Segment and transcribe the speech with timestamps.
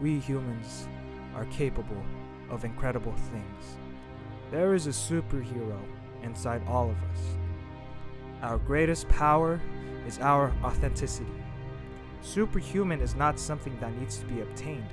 [0.00, 0.88] we humans
[1.34, 2.02] are capable
[2.50, 3.78] of incredible things.
[4.50, 5.78] There is a superhero
[6.22, 7.20] inside all of us.
[8.42, 9.60] Our greatest power
[10.06, 11.30] is our authenticity.
[12.20, 14.88] Superhuman is not something that needs to be obtained,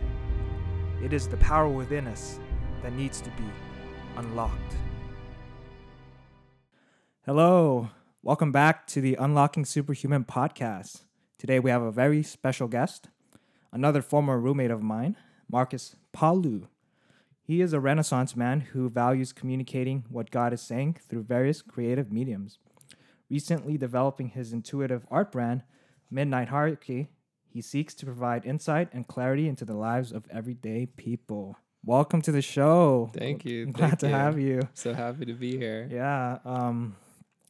[1.04, 2.40] it is the power within us
[2.82, 3.44] that needs to be
[4.16, 4.76] unlocked.
[7.26, 7.90] Hello,
[8.22, 11.02] welcome back to the Unlocking Superhuman podcast.
[11.38, 13.10] Today we have a very special guest,
[13.74, 15.18] another former roommate of mine,
[15.52, 16.68] Markus Palu.
[17.42, 22.12] He is a Renaissance man who values communicating what God is saying through various creative
[22.12, 22.60] mediums.
[23.30, 25.64] Recently developing his intuitive art brand,
[26.10, 27.10] Midnight Hierarchy,
[27.50, 31.58] he seeks to provide insight and clarity into the lives of everyday people.
[31.84, 33.12] Welcome to the show.
[33.14, 33.64] Thank you.
[33.64, 34.14] I'm glad Thank to you.
[34.14, 34.62] have you.
[34.74, 35.90] So happy to be here.
[35.92, 36.38] Yeah.
[36.46, 36.96] Um,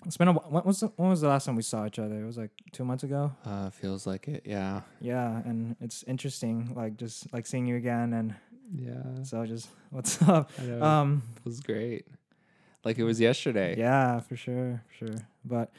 [0.06, 2.00] it's been a wh- when was the, when was the last time we saw each
[2.00, 2.22] other?
[2.22, 3.32] It was like two months ago.
[3.46, 4.44] Uh, feels like it.
[4.46, 4.82] Yeah.
[5.02, 8.36] Yeah, and it's interesting, like just like seeing you again, and
[8.74, 9.24] Yeah.
[9.24, 10.50] so just what's up?
[10.82, 12.06] Um, it was great.
[12.84, 13.76] Like it was yesterday.
[13.78, 15.16] yeah, for sure, for sure.
[15.46, 15.72] But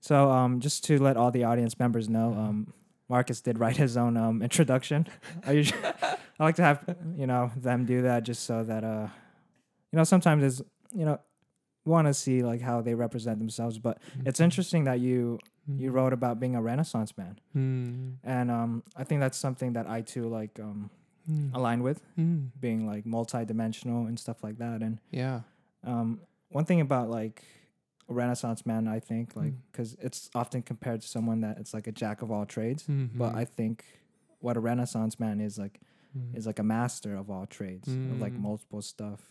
[0.00, 2.72] so um, just to let all the audience members know, um,
[3.08, 5.06] Markus did write his own um introduction.
[5.46, 5.80] I usually
[6.38, 6.84] I like to have
[7.16, 9.08] you know them do that just so that uh,
[9.92, 10.62] you know sometimes it's
[10.94, 11.18] you know
[11.84, 15.38] want to see like how they represent themselves, but it's interesting that you
[15.78, 18.16] you wrote about being a Renaissance man, Mm.
[18.24, 20.90] and um, I think that's something that I too like um
[21.30, 21.54] Mm.
[21.54, 22.50] align with, Mm.
[22.60, 24.82] being like multi-dimensional and stuff like that.
[24.82, 25.42] And Yeah.
[25.84, 27.44] um, one thing about like
[28.08, 29.58] a Renaissance man, I think, like Mm.
[29.70, 33.18] because it's often compared to someone that it's like a jack of all trades, Mm-hmm.
[33.18, 33.84] but I think
[34.40, 35.80] what a Renaissance man is like
[36.18, 36.36] Mm.
[36.36, 38.40] is like a master of all trades, of like Mm.
[38.40, 39.30] multiple stuff.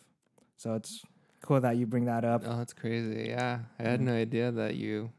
[0.55, 1.03] So it's
[1.41, 2.43] cool that you bring that up.
[2.45, 3.27] Oh, that's crazy.
[3.29, 3.59] Yeah.
[3.79, 4.05] I had Mhm.
[4.05, 5.11] no idea that you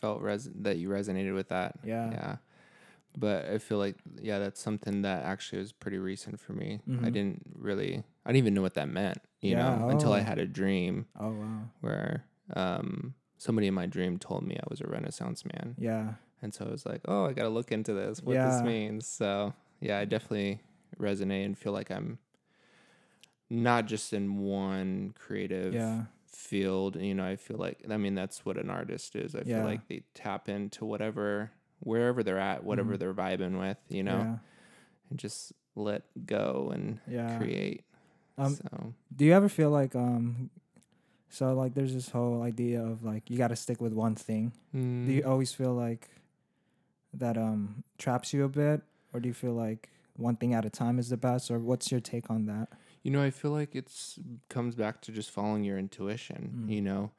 [0.00, 1.76] felt res- that you resonated with that.
[1.84, 2.10] Yeah.
[2.10, 2.36] Yeah.
[3.16, 6.80] But I feel like yeah, that's something that actually was pretty recent for me.
[7.02, 7.12] I Mhm.
[7.12, 10.24] didn't really I didn't even know what that meant, you Yeah, know, until I oh.
[10.24, 14.80] had a dream Oh wow, where um somebody in my dream told me I was
[14.80, 15.76] a renaissance man.
[15.78, 18.22] yeah, And so I was like, "Oh, I got to look into this.
[18.22, 18.46] What Yeah.
[18.48, 20.60] this means." So, yeah, I definitely
[20.98, 22.18] resonate and feel like I'm
[23.62, 26.96] not just in one creative yeah, field.
[26.96, 29.34] You know, I feel like I mean that's what an artist is.
[29.34, 29.54] I Yeah.
[29.56, 32.98] feel like they tap into whatever wherever they're at, whatever Mhm.
[32.98, 34.38] they're vibing with, you know, yeah,
[35.10, 37.38] and just let go and yeah.
[37.38, 37.84] create.
[38.38, 40.50] Um, so, Do you ever feel like um,
[41.30, 44.52] so like there's this whole idea of like you got to stick with one thing.
[45.04, 46.10] Do you mm, always feel like
[47.12, 48.82] that um traps you a bit,
[49.12, 51.90] or do you feel like one thing at a time is the best, or what's
[51.90, 52.68] your take on that?
[53.04, 56.64] You know, I feel like it's comes back to just following your intuition.
[56.66, 56.74] Mm.
[56.74, 57.10] You know,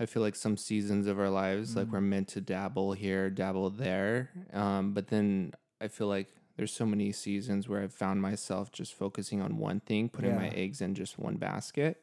[0.00, 1.92] I feel like some seasons of our lives, like Mm.
[1.92, 4.30] we're meant to dabble here, dabble there.
[4.52, 8.94] Um, but then I feel like there's so many seasons where I've found myself just
[8.94, 12.02] focusing on one thing, putting my eggs in just one basket.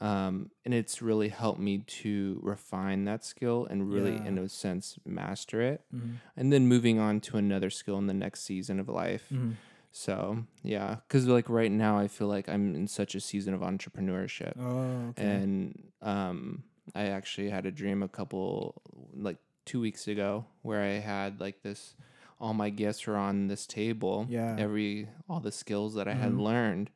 [0.00, 4.26] Um, and it's really helped me to refine that skill and really, Yeah.
[4.26, 5.82] in a sense, master it.
[5.94, 6.14] Mm-hmm.
[6.36, 9.26] And then moving on to another skill in the next season of life.
[9.32, 9.52] Mm-hmm.
[9.98, 13.62] So yeah, because like right now, I feel like I'm in such a season of
[13.62, 15.22] entrepreneurship, Oh, okay.
[15.24, 16.64] and um,
[16.94, 18.82] I actually had a dream a couple
[19.14, 21.94] like two weeks ago where I had like this.
[22.38, 24.26] All my gifts were on this table.
[24.28, 24.54] Yeah.
[24.58, 26.42] Every all the skills that I had Mhm.
[26.42, 26.90] learned,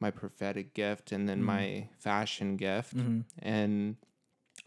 [0.00, 1.44] my prophetic gift, and then Mhm.
[1.46, 3.20] my fashion gift, mm-hmm.
[3.38, 3.96] and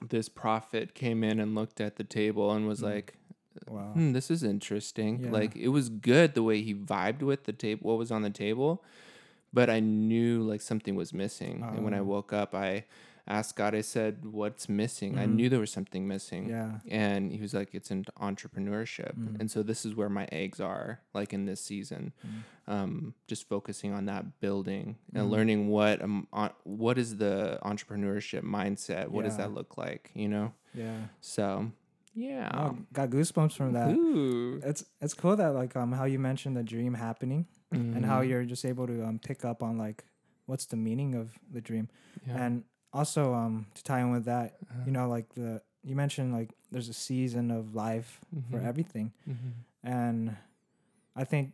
[0.08, 2.84] this prophet came in and looked at the table and was Mm.
[2.94, 3.18] like,
[3.68, 3.92] Wow.
[3.94, 5.24] hmm, this is interesting.
[5.24, 5.32] Yeah.
[5.32, 8.30] Like it was good the way he vibed with the table, what was on the
[8.30, 8.84] table,
[9.54, 11.64] but I knew like something was missing.
[11.64, 12.04] And when I Oh.
[12.06, 12.86] woke up, I
[13.30, 13.76] asked God.
[13.76, 15.36] I said, "What's missing?" I Mhm.
[15.36, 16.48] knew there was something missing.
[16.50, 16.80] Yeah.
[16.88, 19.40] And he was like, "It's in entrepreneurship." Mhm.
[19.40, 22.44] And so this is where my eggs are, like in this season, Mhm.
[22.74, 25.30] um, just focusing on that building and Mhm.
[25.30, 29.10] learning what um, on, what is the entrepreneurship mindset.
[29.10, 30.12] What does that look like?
[30.16, 30.54] You know.
[30.74, 31.08] Yeah.
[31.20, 31.72] So,
[32.18, 32.50] yeah.
[32.54, 33.94] Oh, got goosebumps from that.
[33.96, 34.60] Ooh.
[34.64, 38.28] It's it's cool that like um how you mentioned the dream happening and how Mhm.
[38.30, 40.04] you're just able to um pick up on like
[40.50, 41.90] what's the meaning of the dream
[42.26, 42.38] Yeah.
[42.44, 44.84] and also um to tie in with that Uh-huh.
[44.88, 48.66] you know like the you mentioned like there's a season of life for Mhm.
[48.72, 49.52] everything Mhm.
[49.84, 50.36] and
[51.16, 51.54] I think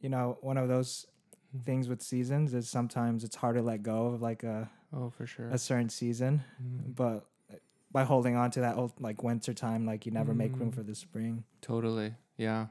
[0.00, 1.06] you know one of those
[1.54, 1.64] Mhm.
[1.64, 5.26] things with seasons is sometimes it's hard to let go of like a Oh, for
[5.26, 5.48] sure.
[5.50, 6.94] a certain season Mhm.
[6.94, 7.27] but
[7.90, 10.74] by holding on to that old like winter time like you never make room Mm.
[10.74, 12.14] for the spring Totally.
[12.36, 12.66] Yeah.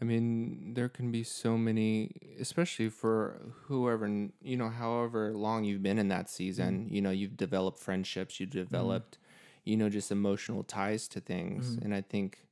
[0.00, 2.10] I mean, there can be so many,
[2.40, 4.08] especially for whoever,
[4.42, 8.50] you know, however long you've been in that season, you know, you've developed friendships, you've
[8.50, 9.18] developed,
[9.64, 11.76] you know, just emotional ties to things.
[11.76, 11.84] Mhm.
[11.84, 12.48] And I think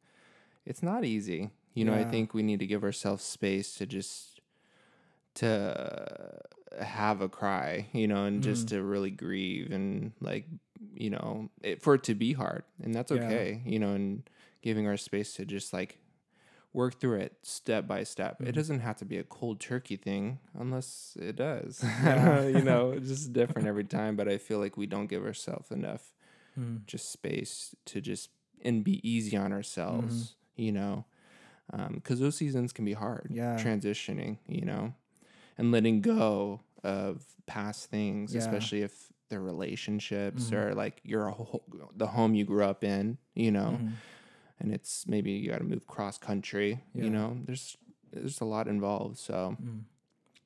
[0.64, 1.50] it's not easy.
[1.74, 4.40] You know, I think we need to give ourselves space to just
[5.34, 6.40] to
[6.80, 8.70] have a cry, you know, and just mm.
[8.70, 10.46] to really grieve and like,
[10.94, 13.24] you know, it, for it to be hard, and that's Yeah.
[13.24, 14.28] okay, you know, and
[14.62, 15.98] giving our space to just like
[16.72, 18.40] work through it step by step.
[18.40, 18.54] It mm.
[18.54, 21.84] doesn't have to be a cold turkey thing unless it does.
[22.02, 22.46] Yeah.
[22.46, 25.70] you know, it's just different every time, but I feel like we don't give ourselves
[25.70, 26.12] enough
[26.58, 26.84] Mm.
[26.86, 28.28] just space to just
[28.62, 30.62] and be easy on ourselves, mm-hmm.
[30.62, 31.06] you know,
[31.72, 33.28] um, because those seasons can be hard.
[33.30, 33.56] Yeah.
[33.56, 34.92] transitioning, you know,
[35.62, 38.40] and letting go of past things, Yeah.
[38.40, 40.52] especially if they're relationships Mhm.
[40.56, 41.62] or like your ho-
[41.96, 43.92] the home you grew up in, you know, Mhm.
[44.60, 47.04] and it's maybe you got to move cross country, Yeah.
[47.04, 47.38] you know.
[47.46, 47.76] There's
[48.12, 49.84] there's a lot involved, so Mm.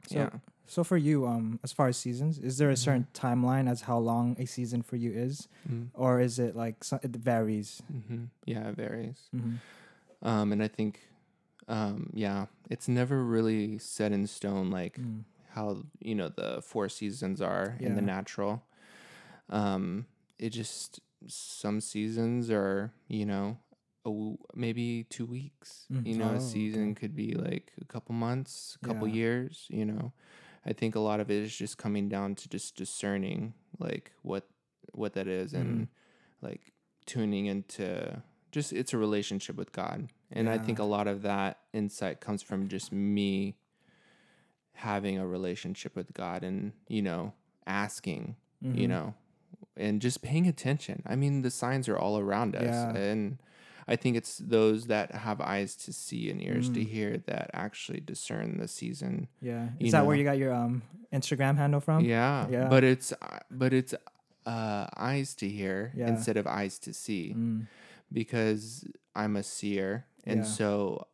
[0.08, 0.30] So, yeah.
[0.66, 2.78] so for you, um, as far as seasons, is there a Mhm.
[2.78, 5.88] certain timeline as how long a season for you is, Mm.
[5.94, 7.82] or is it like so, it varies?
[7.90, 9.28] hmm Yeah, it varies.
[9.34, 9.56] Mm-hmm.
[10.22, 11.00] Um, and I think,
[11.68, 15.24] um, yeah, it's never really set in stone like Mm.
[15.54, 18.62] how you know the four seasons are in the natural.
[19.48, 20.06] Um,
[20.38, 23.58] it just some seasons are you know
[24.04, 24.10] a
[24.54, 25.86] maybe two weeks.
[25.92, 26.06] Mm.
[26.06, 27.00] You know, Oh, a season okay.
[27.00, 29.14] could be like a couple months, a couple Yeah.
[29.14, 29.66] years.
[29.68, 30.12] You know,
[30.64, 34.46] I think a lot of it is just coming down to just discerning like what
[34.92, 35.60] what that is Mm-hmm.
[35.62, 35.88] and
[36.42, 36.72] like
[37.06, 38.22] tuning into
[38.56, 40.08] just it's a relationship with God.
[40.32, 43.56] And I think a lot of that insight comes from just me
[44.72, 47.32] having a relationship with God and, you know,
[47.66, 48.88] asking, you Mhm.
[48.88, 49.14] know,
[49.76, 51.02] and just paying attention.
[51.06, 52.64] I mean, the signs are all around us.
[52.64, 52.96] Yeah.
[52.96, 53.38] And
[53.88, 56.88] I think it's those that have eyes to see and ears to Mm.
[56.88, 59.28] hear that actually discern the season.
[59.40, 60.82] Yeah, you is that where you got your um
[61.12, 62.04] Instagram handle from?
[62.04, 62.48] yeah.
[62.50, 62.68] yeah.
[62.68, 63.94] But it's uh, but it's
[64.44, 66.08] uh eyes to hear Yeah.
[66.08, 67.66] instead of eyes to see Mm.
[68.12, 70.44] Because I'm a seer, and Yeah.
[70.44, 71.06] so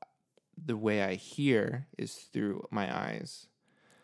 [0.62, 3.46] the way I hear is through my eyes,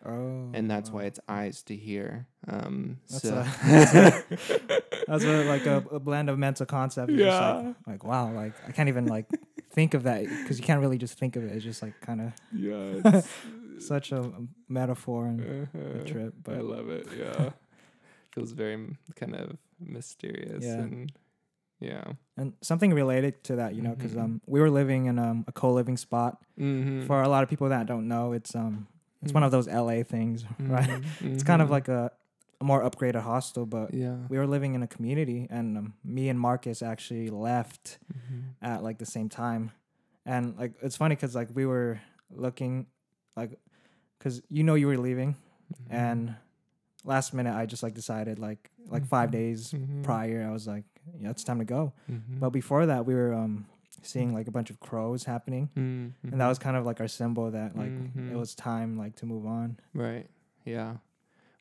[0.06, 2.28] Oh, and that's why it's eyes to hear.
[2.46, 3.42] Um, That's so a-
[5.08, 7.10] that's a, like a, a blend of mental concept.
[7.10, 7.56] Yeah.
[7.56, 9.26] like, like wow, like I can't even like
[9.72, 11.52] think of that because you can't really just think of it.
[11.52, 13.22] It's just like kind of yeah,
[13.80, 14.30] such a
[14.68, 16.04] metaphor and a uh-huh.
[16.06, 16.34] trip.
[16.48, 17.06] I love it.
[17.18, 17.50] Yeah,
[18.32, 20.74] feels very kind of mysterious Yeah.
[20.78, 21.12] and
[21.80, 22.04] yeah.
[22.36, 24.22] and something related to that, you know, because Mhm.
[24.24, 26.42] um we were living in um a co-living spot.
[26.58, 27.06] Mm-hmm.
[27.06, 28.86] For a lot of people that don't know, it's um
[29.22, 30.88] it's one of those LA things, right?
[30.88, 31.32] Mm-hmm.
[31.34, 32.12] It's kind of like a,
[32.60, 34.16] a more upgraded hostel, but yeah.
[34.28, 37.98] we were living in a community, and um, me and Markus actually left
[38.62, 39.72] at like the same time,
[40.24, 42.86] and like it's funny because like we were looking,
[43.36, 43.58] like,
[44.18, 45.34] because you know you were leaving,
[45.90, 46.34] and
[47.04, 50.84] last minute I just like decided like like five days prior I was like
[51.20, 52.40] yeah it's time to go, Mhm.
[52.40, 53.66] but before that we were um
[54.02, 56.12] seeing like a bunch of crows happening, Mhm.
[56.32, 58.30] and that was kind of like our symbol that like Mhm.
[58.32, 59.78] it was time like to move on.
[59.94, 60.28] Right.
[60.64, 60.98] Yeah.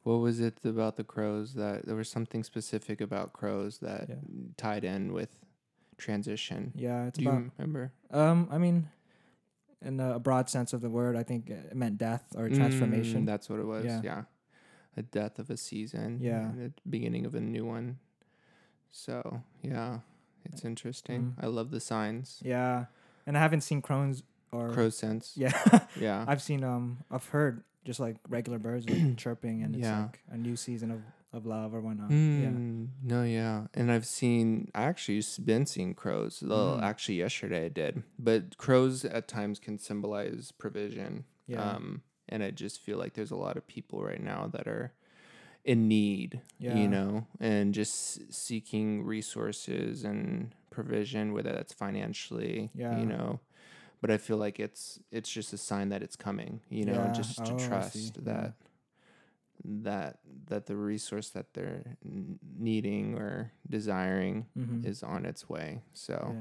[0.04, 4.16] What was it about the crows that there was something specific about crows that Yeah.
[4.56, 5.44] tied in with
[5.98, 6.72] transition?
[6.76, 7.92] Yeah, it's Do you about remember?
[8.12, 8.90] Um, I mean,
[9.82, 13.24] in a broad sense of the word, I think it meant death or transformation.
[13.24, 13.86] Mm, that's what it was.
[13.86, 14.02] Yeah.
[14.04, 14.24] Yeah.
[14.96, 16.20] A death of a season.
[16.22, 16.52] Yeah.
[16.56, 18.00] The beginning of a new one.
[18.92, 20.00] So yeah,
[20.46, 21.36] it's interesting.
[21.38, 21.44] Mhm.
[21.44, 22.40] I love the signs.
[22.44, 22.86] yeah,
[23.26, 25.34] and I haven't seen crows or Crow sense.
[25.36, 25.52] yeah,
[26.00, 26.24] Yeah.
[26.28, 30.04] I've seen um, I've heard just like regular birds like, chirping, and it's Yeah.
[30.04, 31.02] like a new season of
[31.34, 32.10] of love or whatnot.
[32.10, 34.72] Mm, No, yeah, and I've seen.
[34.74, 36.42] I actually been seeing crows.
[36.42, 36.82] Well, Mm.
[36.84, 38.04] actually, yesterday I did.
[38.18, 41.26] But crows at times can symbolize provision.
[41.46, 44.68] Yeah, Um, and I just feel like there's a lot of people right now that
[44.68, 44.94] are
[45.68, 46.42] in need.
[46.60, 46.76] Yeah.
[46.78, 52.72] You know, and just seeking resources and provision, whether that's financially.
[52.74, 52.98] Yeah.
[53.00, 53.40] You know.
[54.02, 57.12] But I feel like it's it's just a sign that it's coming, you know, Yeah.
[57.12, 58.54] just to Oh, trust that
[59.66, 64.86] that that the resource that they're n- needing or desiring Mhm.
[64.86, 65.82] is on its way.
[65.94, 66.36] So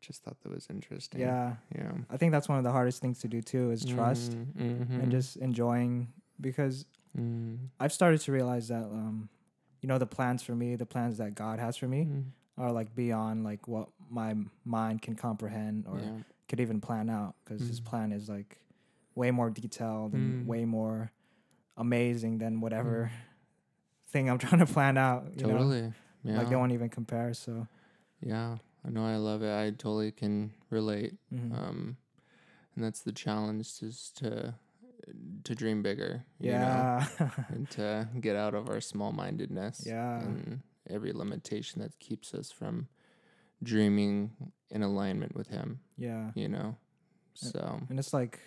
[0.00, 1.20] just thought that was interesting.
[1.20, 1.56] yeah.
[1.74, 1.92] Yeah.
[2.10, 5.00] I think that's one of the hardest things to do too is trust Mm-hmm.
[5.00, 6.84] and just enjoying because
[7.16, 9.28] Mm, I've started to realize that um,
[9.80, 12.04] you know, the plans for me, the plans that God has for me.
[12.04, 12.24] mm,
[12.58, 16.18] are like beyond like what my mind can comprehend or yeah.
[16.48, 17.84] could even plan out because his Mm.
[17.84, 18.56] plan is like
[19.14, 20.46] way more detailed and Mm.
[20.46, 21.12] way more
[21.76, 23.10] amazing than whatever
[24.08, 25.24] thing I'm trying to plan out.
[25.36, 25.58] You know?
[25.58, 25.92] Totally.
[26.24, 26.38] Yeah.
[26.38, 27.34] Like they won't even compare.
[27.34, 27.66] So
[28.22, 28.56] yeah.
[28.86, 29.04] I know.
[29.04, 29.52] I love it.
[29.52, 31.14] I totally can relate.
[31.32, 31.52] mhm.
[31.52, 31.96] Um,
[32.74, 34.54] and that's the challenge is to
[35.46, 36.24] to dream bigger.
[36.38, 37.06] you know, yeah,
[37.48, 39.82] and to get out of our small mindedness.
[39.86, 40.20] Yeah.
[40.20, 42.88] And every limitation that keeps us from
[43.62, 44.32] dreaming
[44.70, 46.30] in alignment with Him, yeah.
[46.34, 46.76] you know?
[47.34, 48.40] So, And it's like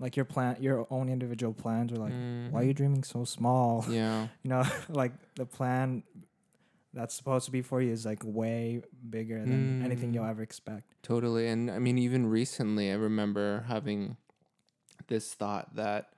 [0.00, 2.12] like your plan, your own individual plans are like,
[2.50, 3.84] why are you dreaming so small?
[3.90, 4.28] Yeah.
[4.42, 6.02] You know, like the plan
[6.92, 10.14] that's supposed to be for you is like way bigger than anything Mm.
[10.14, 10.84] you'll ever expect.
[11.02, 11.46] Totally.
[11.48, 14.16] And I mean, even recently, I remember having
[15.08, 16.13] this thought that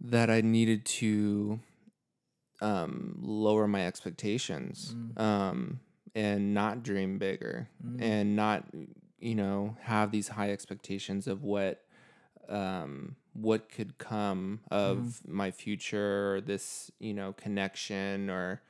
[0.00, 1.60] that I needed to
[2.60, 5.20] um, lower my expectations Mm.
[5.20, 5.80] um,
[6.14, 8.00] and not dream bigger Mm.
[8.00, 8.64] and not,
[9.18, 11.82] you know, have these high expectations of what
[12.48, 18.62] um, what could come of my future or this, you know, connection or,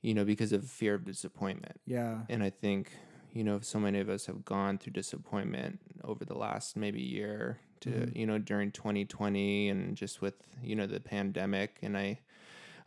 [0.00, 2.22] you know, because of fear of disappointment Yeah.
[2.28, 2.90] and I think
[3.34, 7.58] you know so many of us have gone through disappointment over the last maybe year
[7.82, 8.16] to Mhm.
[8.16, 12.20] you know during 2020 and just with you know the pandemic and I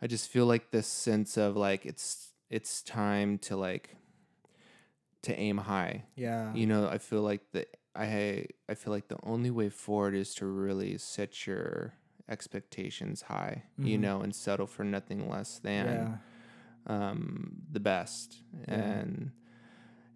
[0.02, 3.96] I just feel like this sense of like it's it's time to like
[5.22, 6.52] to aim high Yeah.
[6.54, 10.34] you know I feel like the I I feel like the only way forward is
[10.36, 11.94] to really set your
[12.28, 14.00] expectations high you Mhm.
[14.00, 16.18] know and settle for nothing less than yeah.
[16.88, 18.74] um, the best, Yeah.
[18.74, 19.32] and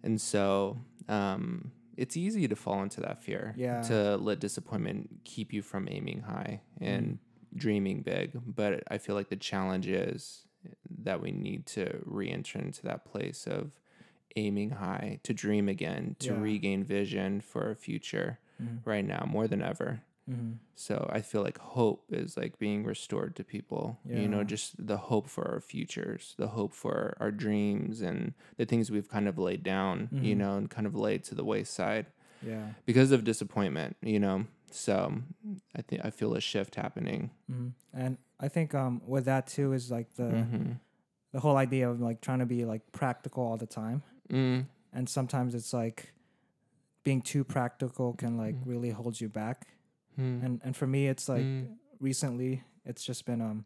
[0.03, 0.77] and so
[1.09, 3.53] um, it's easy to fall into that fear.
[3.57, 3.81] Yeah.
[3.83, 7.19] To let disappointment keep you from aiming high and
[7.55, 10.45] dreaming big, but I feel like the challenge is
[11.03, 13.79] that we need to re-enter into that place of
[14.35, 16.39] aiming high to dream again to Yeah.
[16.39, 18.79] regain vision for a future Mhm.
[18.85, 20.57] right now more than ever Mhm.
[20.75, 23.99] so I feel like hope is like being restored to people.
[24.05, 28.65] You know, just the hope for our futures, the hope for our dreams and the
[28.65, 30.37] things we've kind of laid down, you Mhm.
[30.37, 32.05] know, and kind of laid to the wayside
[32.45, 32.73] Yeah.
[32.85, 34.45] because of disappointment, you know.
[34.71, 35.21] So
[35.75, 37.31] I think I feel a shift happening.
[37.49, 37.73] Mhm.
[37.93, 40.73] And I think um with that too is like the Mm-hmm.
[41.33, 45.09] the whole idea of like trying to be like practical all the time, Mm, and
[45.09, 46.13] sometimes it's like
[47.03, 48.65] being too practical can like Mhm.
[48.65, 49.67] really hold you back.
[50.19, 51.67] Mm, And and for me, it's like mm.
[51.99, 53.65] recently, it's just been um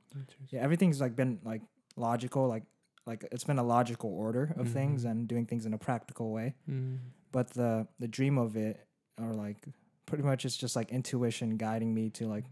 [0.49, 1.61] yeah everything's like been like
[1.95, 2.63] logical like
[3.05, 5.11] like it's been a logical order of things Mhm.
[5.11, 6.55] and doing things in a practical way.
[6.69, 6.97] Mm,
[7.31, 8.85] But the the dream of it
[9.21, 9.65] or like
[10.05, 12.45] pretty much it's just like intuition guiding me to like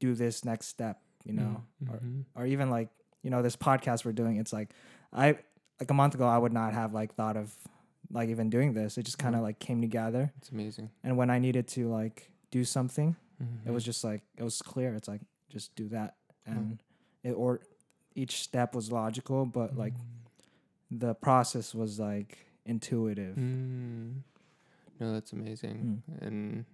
[0.00, 2.24] do this next step, you know, or mhm.
[2.34, 2.88] or even like
[3.22, 4.70] you know this podcast we're doing it's like
[5.12, 5.36] i
[5.80, 7.52] like a month ago i would not have like thought of
[8.12, 9.44] like even doing this it just kind of Mhm.
[9.44, 10.90] like came together It's amazing.
[11.02, 13.16] and when i needed to like do something
[13.66, 13.86] it was Mhm.
[13.86, 16.82] just like it was clear it's like just do that and
[17.22, 17.60] it or
[18.14, 20.04] each step was logical but like Mm.
[20.90, 24.22] the process was like intuitive Mm.
[25.00, 26.02] No, that's amazing.
[26.10, 26.22] Mm.
[26.26, 26.64] And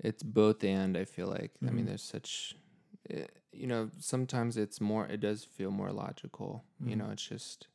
[0.00, 1.52] it's both and I feel like.
[1.66, 1.88] I mean, Mhm.
[1.88, 2.56] there's such,
[3.08, 6.64] eh, you know, sometimes it's more, it does feel more logical.
[6.80, 6.98] You Mhm.
[6.98, 7.68] know, it's just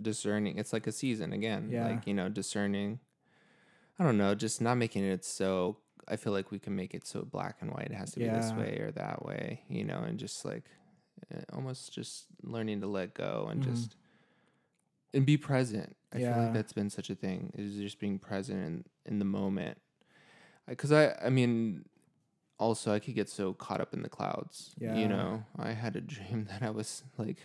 [0.00, 0.58] discerning.
[0.58, 1.70] It's like a season again.
[1.70, 1.86] Yeah.
[1.88, 2.98] Like, you know, discerning.
[3.98, 7.06] I don't know, just not making it so, I feel like we can make it
[7.06, 7.88] so black and white.
[7.90, 10.64] It has to be this way or that way, you know, and just like
[11.32, 13.64] eh, almost just learning to let go and Mhm.
[13.64, 13.96] just
[15.14, 15.96] and be present.
[16.12, 19.24] I feel like that's been such a thing is just being present in, in the
[19.24, 19.78] moment.
[20.68, 21.84] Because I, I mean,
[22.58, 24.74] also I could get so caught up in the clouds.
[24.78, 24.94] Yeah.
[24.94, 27.38] You know, I had a dream that I was like,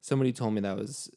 [0.00, 1.10] somebody told me that was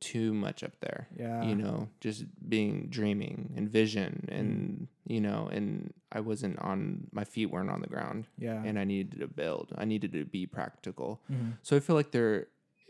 [0.00, 1.08] too much up there.
[1.16, 7.08] yeah You know, just being dreaming and vision and you know, and I wasn't on
[7.12, 9.72] my feet weren't on the ground yeah and I needed to build.
[9.76, 11.20] I needed to be practical.
[11.30, 11.54] Mhm.
[11.62, 12.46] So I feel like there,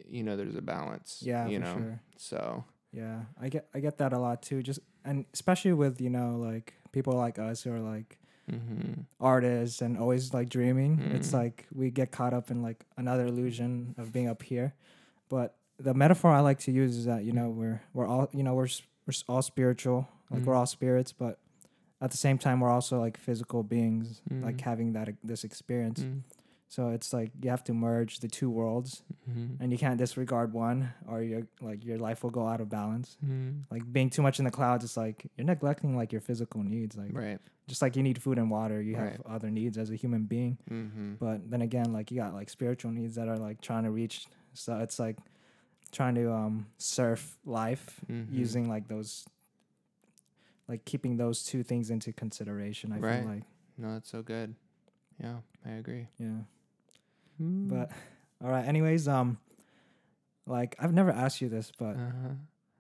[0.09, 1.23] you know, there's a balance.
[1.25, 2.65] yeah You know, sure so.
[2.93, 4.63] Yeah, I get I get that a lot too.
[4.63, 9.03] Just and especially with you know like people like us who are like Mm-hmm.
[9.21, 10.99] artists and always like dreaming.
[11.13, 11.35] It's Mm.
[11.35, 14.73] like we get caught up in like another illusion of being up here.
[15.29, 18.43] But the metaphor I like to use is that you know we're we're all you
[18.43, 18.69] know we're
[19.07, 20.59] we're all spiritual, like we're Mm.
[20.59, 21.39] all spirits, but
[22.01, 24.61] at the same time we're also like physical beings, like Mm.
[24.61, 26.01] having that this experience.
[26.01, 26.19] Mm-hmm.
[26.71, 29.63] So it's like you have to merge the two worlds, Mm-hmm.
[29.63, 33.17] and you can't disregard one, or your like your life will go out of balance
[33.25, 33.61] Mm-hmm.
[33.71, 36.97] like being too much in the clouds it's like you're neglecting like your physical needs
[36.97, 37.39] like Right.
[37.69, 39.21] just like you need food and water you have Right.
[39.27, 41.15] other needs as a human being Mm-hmm.
[41.25, 44.27] but then again like you got like spiritual needs that are like trying to reach
[44.53, 45.17] so it's like
[45.91, 48.27] trying to um surf life Mhm.
[48.31, 49.25] using like those
[50.69, 53.21] like keeping those two things into consideration i Right.
[53.21, 53.43] feel like
[53.79, 54.55] No, that's so good.
[55.23, 56.09] Yeah, I agree.
[56.19, 56.43] yeah
[57.41, 57.69] Mm.
[57.69, 57.91] but
[58.43, 59.39] all right anyways um
[60.47, 62.35] like i've never asked you this but uh-huh.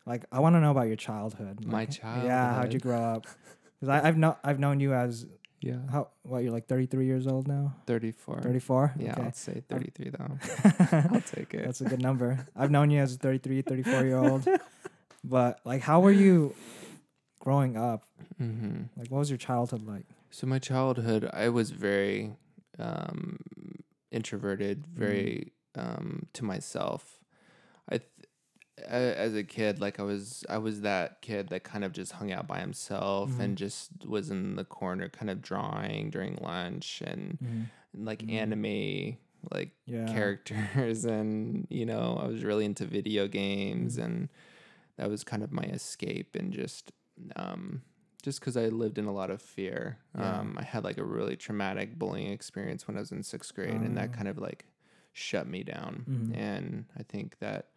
[0.06, 3.26] like i want to know about your childhood My Like, yeah how'd you grow up
[3.80, 5.26] because i've known i've known you as
[5.60, 7.74] yeah, How what you're like 33 years old now?
[7.86, 8.40] thirty-four.
[8.42, 8.94] 34?
[8.98, 9.22] Yeah, Okay.
[9.22, 10.38] I'll say thirty-three though.
[11.12, 11.64] I'll take it.
[11.64, 12.46] That's a good number.
[12.54, 14.46] I've known you as a 33, 34 year old.
[15.24, 16.54] But like how were you
[17.40, 18.04] growing up?
[18.40, 18.82] Mm-hmm.
[18.96, 20.04] Like what was your childhood like?
[20.30, 22.36] So my childhood, I was very
[22.78, 23.38] um,
[24.12, 27.17] introverted, very um, to myself.
[28.86, 31.84] I, th- a- as a kid, like I was, I was that kid that kind
[31.84, 33.40] of just hung out by himself Mhm.
[33.40, 37.66] and just was in the corner, kind of drawing during lunch and, Mhm.
[37.94, 38.32] and like Mhm.
[38.32, 39.18] anime,
[39.52, 40.06] like Yeah.
[40.06, 44.04] characters, and you know, I was really into video games, Mhm.
[44.04, 44.28] and
[44.96, 46.92] that was kind of my escape, and just,
[47.36, 47.82] um,
[48.22, 49.98] just because I lived in a lot of fear.
[50.16, 50.40] Yeah.
[50.40, 53.80] Um, I had like a really traumatic bullying experience when I was in sixth grade,
[53.80, 54.16] and that Oh.
[54.16, 54.66] kind of like
[55.12, 56.04] shut me down.
[56.08, 56.36] Mhm.
[56.36, 57.70] And I think that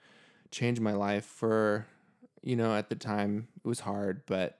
[0.51, 1.85] changed my life for,
[2.41, 4.57] you know, at the time it was hard, but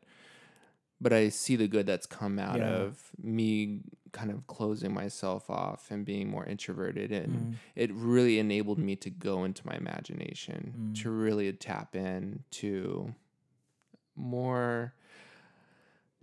[1.04, 2.70] but I see the good that's come out Yeah.
[2.70, 3.82] of me
[4.12, 7.56] kind of closing myself off and being more introverted and Mhm.
[7.76, 10.96] it really enabled me to go into my imagination Mm.
[11.02, 13.16] to really tap in to
[14.16, 14.94] more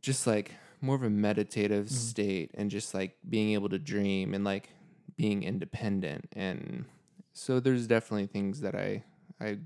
[0.00, 1.90] just like more of a meditative Mhm.
[1.90, 4.68] state and just like being able to dream and like
[5.16, 6.84] being independent and
[7.32, 9.02] so there's definitely things that I
[9.40, 9.58] I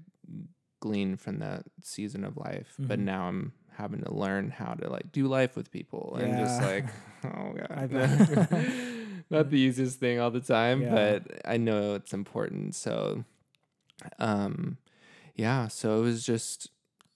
[0.81, 3.05] gleaned from that season of life but Mhm.
[3.05, 6.85] now I'm having to learn how to like do life with people and just like
[7.25, 7.91] oh god
[9.31, 10.91] not the easiest thing all the time Yeah.
[10.91, 13.25] but I know it's important so
[14.19, 14.76] um
[15.37, 16.67] yeah so it was just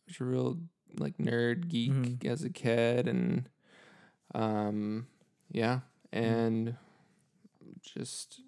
[0.06, 0.58] it was a real
[0.96, 2.24] like nerd geek Mhm.
[2.24, 3.48] as a kid and
[4.34, 5.06] um
[5.50, 5.80] yeah
[6.12, 6.24] Mm-hmm.
[6.32, 6.76] and
[7.82, 8.44] just it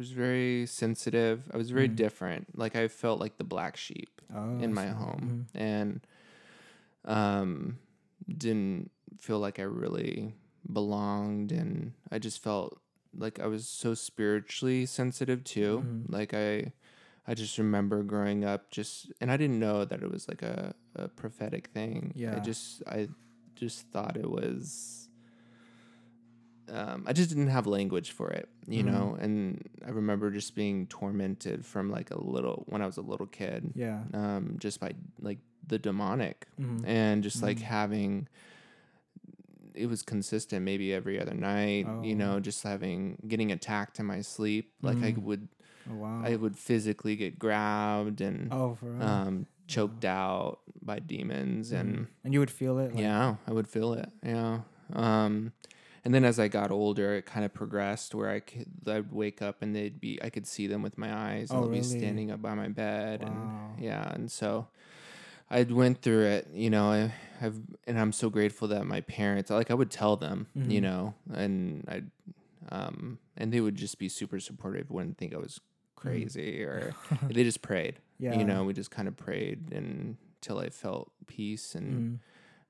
[0.00, 1.96] was very sensitive i was very Mhm.
[2.04, 6.00] different like i felt like the black sheep Oh, in my home and
[7.04, 7.78] um
[8.26, 10.34] didn't feel like i really
[10.72, 12.80] belonged and i just felt
[13.16, 16.04] like i was so spiritually sensitive too Mhm.
[16.08, 16.72] like i
[17.26, 20.74] i just remember growing up just and i didn't know that it was like a,
[20.94, 22.36] a prophetic thing Yeah.
[22.36, 23.08] i just i
[23.56, 24.96] just thought it was
[26.72, 28.86] um, I just didn't have language for it, you Mhm.
[28.86, 29.16] know.
[29.20, 29.68] And
[30.00, 34.02] remember just being tormented from like a little when I was a little kid, Yeah.
[34.14, 36.84] um, just by like the demonic Mhm.
[36.86, 37.62] and just like Mhm.
[37.62, 38.28] having.
[39.74, 42.18] It was consistent, maybe every other night, you Oh.
[42.18, 44.72] know, just having getting attacked in my sleep.
[44.82, 45.22] Like I Mhm.
[45.22, 45.48] would,
[45.88, 46.22] Oh wow.
[46.24, 51.96] I would physically get grabbed and oh, um, choked out by demons and.
[51.98, 52.06] Mhm.
[52.24, 52.92] and you would feel it.
[52.94, 54.10] Like, Yeah, I would feel it.
[54.24, 54.62] Yeah.
[54.92, 55.52] Um,
[56.04, 59.42] and then as I got older, it kind of progressed where I could I'd wake
[59.42, 61.82] up and they'd be I could see them with my eyes and Oh, they'd be
[61.82, 63.28] standing up by my bed Wow.
[63.76, 64.68] and yeah, and so
[65.50, 69.50] I went through it, you know, I have and I'm so grateful that my parents
[69.50, 70.82] like I would tell them, you Mhm.
[70.82, 72.02] know, and I
[72.74, 75.60] um and they would just be super supportive, wouldn't think I was
[75.96, 76.94] crazy or
[77.28, 77.94] they just prayed.
[77.96, 78.24] Mm-hmm.
[78.24, 78.38] Yeah.
[78.38, 82.18] You know, we just kind of prayed until I felt peace and Mhm.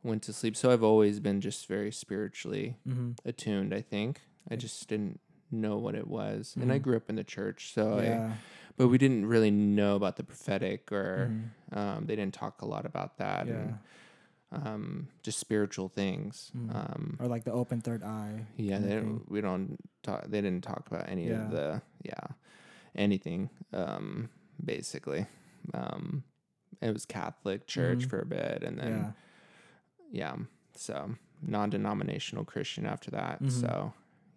[0.03, 0.57] Went to sleep.
[0.57, 3.17] So I've always been just very spiritually Mhm.
[3.25, 4.23] attuned, I think.
[4.51, 6.57] I just didn't know what it was.
[6.61, 6.83] And I Mhm.
[6.83, 8.37] grew up in the church, so I
[8.77, 11.77] but we didn't really know about the prophetic or Mhm.
[11.77, 13.55] um, they didn't talk a lot about that Yeah.
[13.55, 13.79] and
[14.53, 16.51] um, just spiritual things.
[16.57, 16.75] Mhm.
[16.75, 18.47] Um, Or like the open third eye.
[18.57, 21.45] yeah, they don't, we don't talk they didn't talk about any Yeah.
[21.45, 22.27] of the yeah,
[22.97, 24.31] anything um,
[24.65, 25.27] basically.
[25.75, 26.25] Um,
[26.81, 28.11] it was Catholic church Mhm.
[28.11, 29.15] for a bit and then
[30.11, 30.37] yeah.
[30.75, 33.51] so non-denominational christian after that Mhm.
[33.51, 33.93] so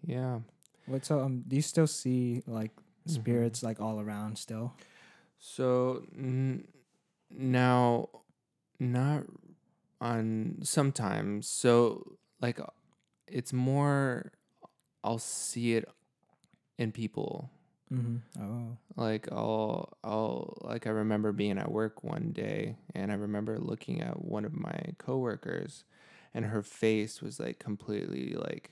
[0.06, 0.40] yeah
[0.86, 2.72] What so um do you still see like
[3.08, 3.12] Mhm.
[3.12, 4.74] spirits like all around still?
[5.40, 6.68] so n-
[7.30, 8.08] now
[8.80, 9.24] not
[10.00, 12.60] on sometimes so like
[13.28, 14.32] it's more
[15.04, 15.86] i'll see it
[16.78, 17.50] in people
[17.94, 18.42] Mm-hmm.
[18.44, 18.78] Oh.
[18.96, 24.02] like I'll I'll like I remember being at work one day and I remember looking
[24.02, 25.84] at one of my coworkers
[26.34, 28.72] and her face was like completely like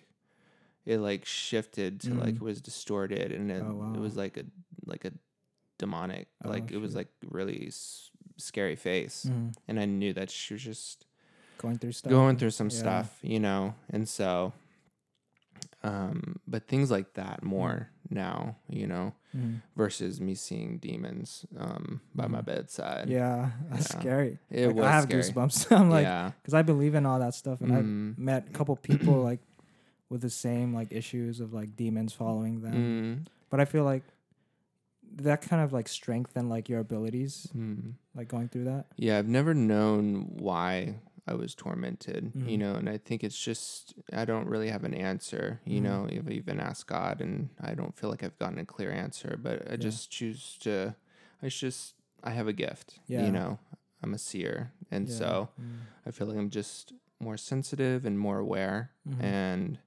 [0.85, 2.37] it like shifted to like Mm.
[2.37, 3.93] it was distorted and it, Oh, wow.
[3.93, 4.43] it was like a
[4.85, 5.11] like a
[5.77, 9.53] demonic Oh, like it was like really s- scary face Mhm.
[9.67, 11.05] and I knew that she was just
[11.59, 12.09] Going through stuff.
[12.09, 12.77] going through some Yeah.
[12.79, 14.53] stuff, you know, and so,
[15.83, 19.61] um, but things like that more now, you know, Mhm.
[19.75, 22.45] versus me seeing demons, um, by my Mhm.
[22.45, 23.09] bedside.
[23.09, 23.99] Yeah, that's Yeah.
[24.01, 24.39] scary.
[24.49, 25.23] it Like, was I have scary.
[25.23, 25.71] goosebumps.
[25.79, 27.75] I'm like, yeah, because I believe in all that stuff, and Mhm.
[28.11, 29.39] I've met a couple people like
[30.09, 32.73] with the same like issues of like demons following them.
[33.23, 34.03] mm, But I feel like
[35.15, 37.93] that kind of like strengthen like your abilities, mm.
[38.15, 38.87] like going through that.
[38.97, 39.17] yeah.
[39.17, 42.59] I've never known why I was tormented, you Mhm.
[42.59, 45.83] know, and I think it's just I don't really have an answer, you Mhm.
[45.83, 46.07] know.
[46.11, 49.67] I've even asked God, and I don't feel like I've gotten a clear answer, but
[49.67, 49.77] I Yeah.
[49.77, 50.95] just choose to.
[51.41, 53.25] I just I have a gift, Yeah.
[53.25, 53.59] you know.
[54.03, 55.15] I'm a seer, and Yeah.
[55.15, 55.81] so Mm.
[56.07, 59.21] I feel like I'm just more sensitive and more aware, Mhm.
[59.23, 59.79] and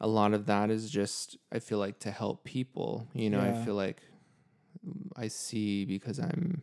[0.00, 3.06] a lot of that is just I feel like to help people.
[3.14, 3.40] You know.
[3.40, 4.02] I feel like
[5.16, 6.62] I see because I'm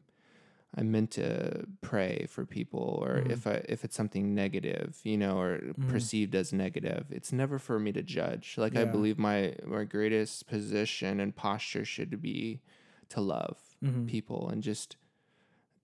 [0.75, 3.31] I'm meant to pray for people or Mhm.
[3.31, 5.89] if I if it's something negative, you know, or Mhm.
[5.89, 8.57] perceived as negative, it's never for me to judge.
[8.57, 12.61] Like I believe my my greatest position and posture should be
[13.09, 14.07] to love Mhm.
[14.07, 14.95] people and just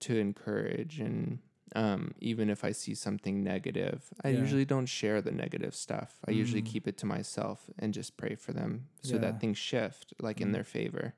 [0.00, 1.40] to encourage and
[1.76, 4.40] um, even if I see something negative, I Yeah.
[4.40, 6.18] usually don't share the negative stuff.
[6.26, 6.66] I usually Mm.
[6.72, 9.20] keep it to myself and just pray for them so Yeah.
[9.32, 10.52] that things shift like in Mm.
[10.54, 11.12] their favor,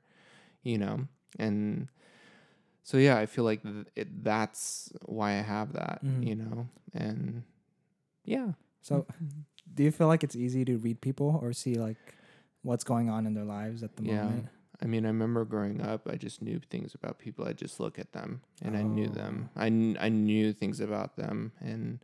[0.61, 1.07] you know?
[1.39, 1.87] And
[2.83, 6.25] so, yeah, I feel like th- it, that's why I have that, Mhm.
[6.27, 6.67] you know?
[6.93, 7.43] And
[8.25, 8.53] yeah.
[8.81, 9.05] So,
[9.73, 11.97] do you feel like it's easy to read people or see like
[12.63, 14.23] what's going on in their lives at the Yeah.
[14.25, 14.47] moment?
[14.81, 17.45] I mean, I remember growing up, I just knew things about people.
[17.47, 19.49] I just look at them and I knew them.
[19.55, 19.61] Oh.
[19.61, 21.99] I, kn- I knew things about them and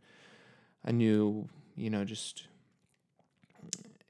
[0.84, 2.46] I knew, you know, just.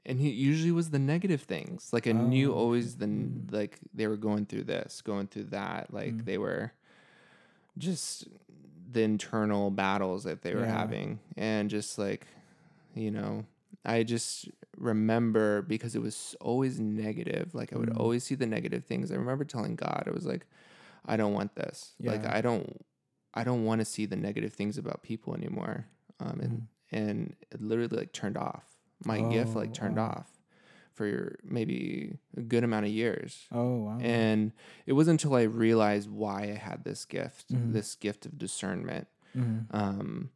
[0.09, 1.89] And he usually was the negative things.
[1.93, 3.51] Like I knew Oh, always the mm.
[3.53, 5.93] like they were going through this, going through that.
[5.93, 6.25] Like Mm.
[6.25, 6.73] they were
[7.77, 8.27] just
[8.91, 10.77] the internal battles that they were Yeah.
[10.79, 12.25] having, and just like,
[12.95, 13.45] you know,
[13.85, 17.53] I just remember because it was always negative.
[17.53, 17.99] Like I would Mm.
[17.99, 19.11] always see the negative things.
[19.11, 20.47] I remember telling God, I was like,
[21.05, 21.93] I don't want this.
[22.01, 22.83] Like I don't,
[23.35, 25.85] I don't want to see the negative things about people anymore.
[26.19, 26.67] Um, and Mm.
[26.91, 28.65] and it literally like turned off.
[29.05, 30.15] My gift like Oh, turned wow.
[30.17, 30.29] off
[30.93, 33.47] for maybe a good amount of years.
[33.51, 33.97] Oh wow.
[34.01, 34.51] And
[34.85, 37.73] it wasn't until I realized why I had this gift, Mhm.
[37.73, 39.07] this gift of discernment.
[39.35, 39.67] Mhm.
[39.73, 40.29] Um,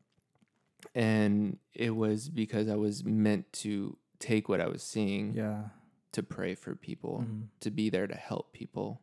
[0.95, 5.69] and it was because I was meant to take what I was seeing yeah.
[6.13, 7.47] to pray for people, Mhm.
[7.61, 9.01] to be there to help people,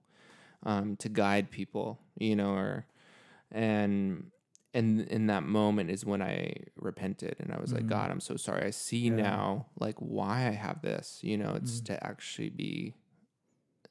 [0.62, 2.86] um, to guide people, you know, or
[3.50, 4.30] and
[4.72, 7.88] and in that moment is when I repented and I was like, Mhm.
[7.88, 8.62] God, I'm so sorry.
[8.64, 9.16] I see Yeah.
[9.16, 11.18] now like why I have this.
[11.22, 11.84] You know, it's Mhm.
[11.86, 12.94] to actually be,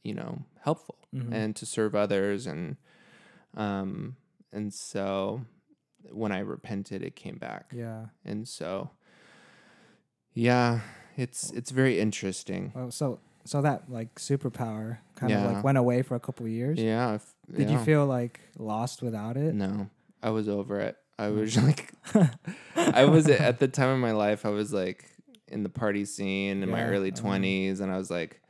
[0.04, 1.34] you know, helpful Mhm.
[1.34, 2.78] and to serve others and
[3.56, 4.16] um
[4.54, 5.46] and so
[6.12, 7.74] when I repented it came back.
[7.76, 8.08] yeah.
[8.24, 8.92] And so
[10.34, 10.82] yeah,
[11.18, 12.72] it's it's very interesting.
[12.76, 16.52] Oh, so so that like superpower kind of like went away for a couple of
[16.52, 16.80] years.
[16.80, 17.16] Yeah.
[17.16, 19.54] if- Did you feel like lost without it?
[19.56, 19.90] No,
[20.22, 20.98] I was over it.
[21.18, 21.92] I was like,
[22.76, 24.46] I was at the time of my life.
[24.46, 25.06] I was like
[25.48, 28.42] in the party scene in my early twenties, and I was like,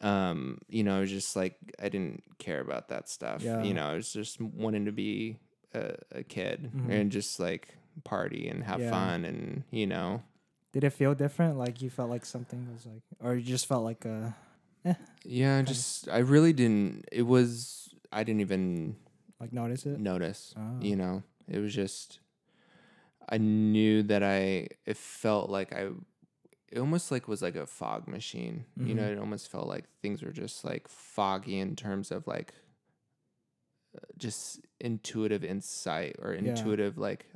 [0.00, 3.42] um, you know, I was just like, I didn't care about that stuff.
[3.42, 3.62] Yeah.
[3.62, 5.38] You know, I was just wanting to be
[5.74, 6.90] a, a kid Mhm.
[6.90, 8.90] and just like party and have Yeah.
[8.90, 10.22] fun, and you know,
[10.72, 11.58] Did it feel different?
[11.58, 14.30] Like you felt like something was like, or you just felt like uh
[15.24, 17.04] yeah, I just I really didn't.
[17.12, 18.96] It was I didn't even
[19.42, 19.98] like notice it?
[19.98, 20.54] notice.
[20.56, 20.80] Oh.
[20.80, 22.20] You know, it was just
[23.28, 25.88] I knew that I it felt like I
[26.70, 28.64] it almost like was like a fog machine.
[28.76, 29.12] You know, Mhm.
[29.12, 32.54] it almost felt like things were just like foggy in terms of like
[33.96, 37.26] uh, just intuitive insight or intuitive like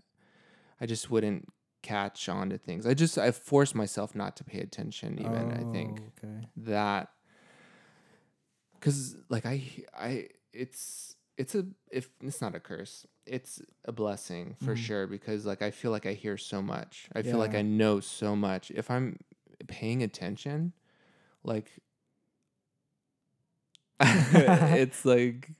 [0.81, 1.49] I just wouldn't
[1.83, 2.87] catch on to things.
[2.87, 6.47] I just I forced myself not to pay attention even, I think Oh, Okay.
[6.59, 7.11] that
[8.79, 9.62] because like i
[9.99, 14.77] i it's it's a if it's not a curse it's a blessing for Mhm.
[14.77, 18.01] sure because like i feel like i hear so much i feel like i know
[18.01, 19.18] so much if i'm
[19.68, 20.72] paying attention
[21.44, 21.70] like
[24.01, 25.51] it's like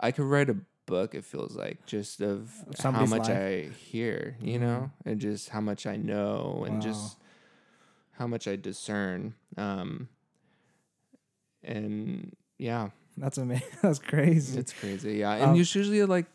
[0.00, 3.38] i could write a book it feels like just of Of how much life.
[3.38, 4.60] i hear you Mhm.
[4.60, 6.80] know and just how much i know and Wow.
[6.82, 7.18] just
[8.12, 9.34] how much I discern.
[9.56, 10.08] Um,
[11.62, 13.66] and yeah, That's amazing.
[13.82, 14.58] That's crazy.
[14.58, 15.14] it's crazy.
[15.18, 15.34] Yeah.
[15.34, 16.26] And Um, it's usually like,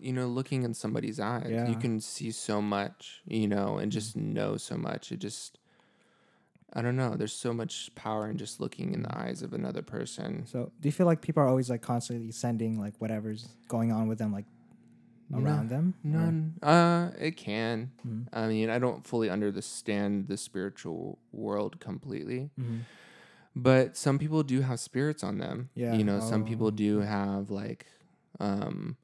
[0.00, 1.68] you know, looking in somebody's eyes, Yeah.
[1.68, 5.12] you can see so much, you know, and just know so much.
[5.12, 5.58] It just,
[6.72, 7.14] I don't know.
[7.16, 10.44] There's so much power in just looking in the eyes of another person.
[10.46, 14.08] so, do you feel like people are always like constantly sending like whatever's going on
[14.08, 14.44] with them like
[15.34, 15.94] around them?
[16.04, 16.54] or- None.
[16.62, 17.90] Uh, it can.
[18.06, 18.26] Mhm.
[18.32, 22.50] I mean, I don't fully understand the spiritual world completely.
[22.60, 22.80] Mhm.
[23.58, 25.94] But some people do have spirits on them Yeah.
[25.94, 26.70] you know some people Oh.
[26.86, 27.86] do have like
[28.38, 28.96] um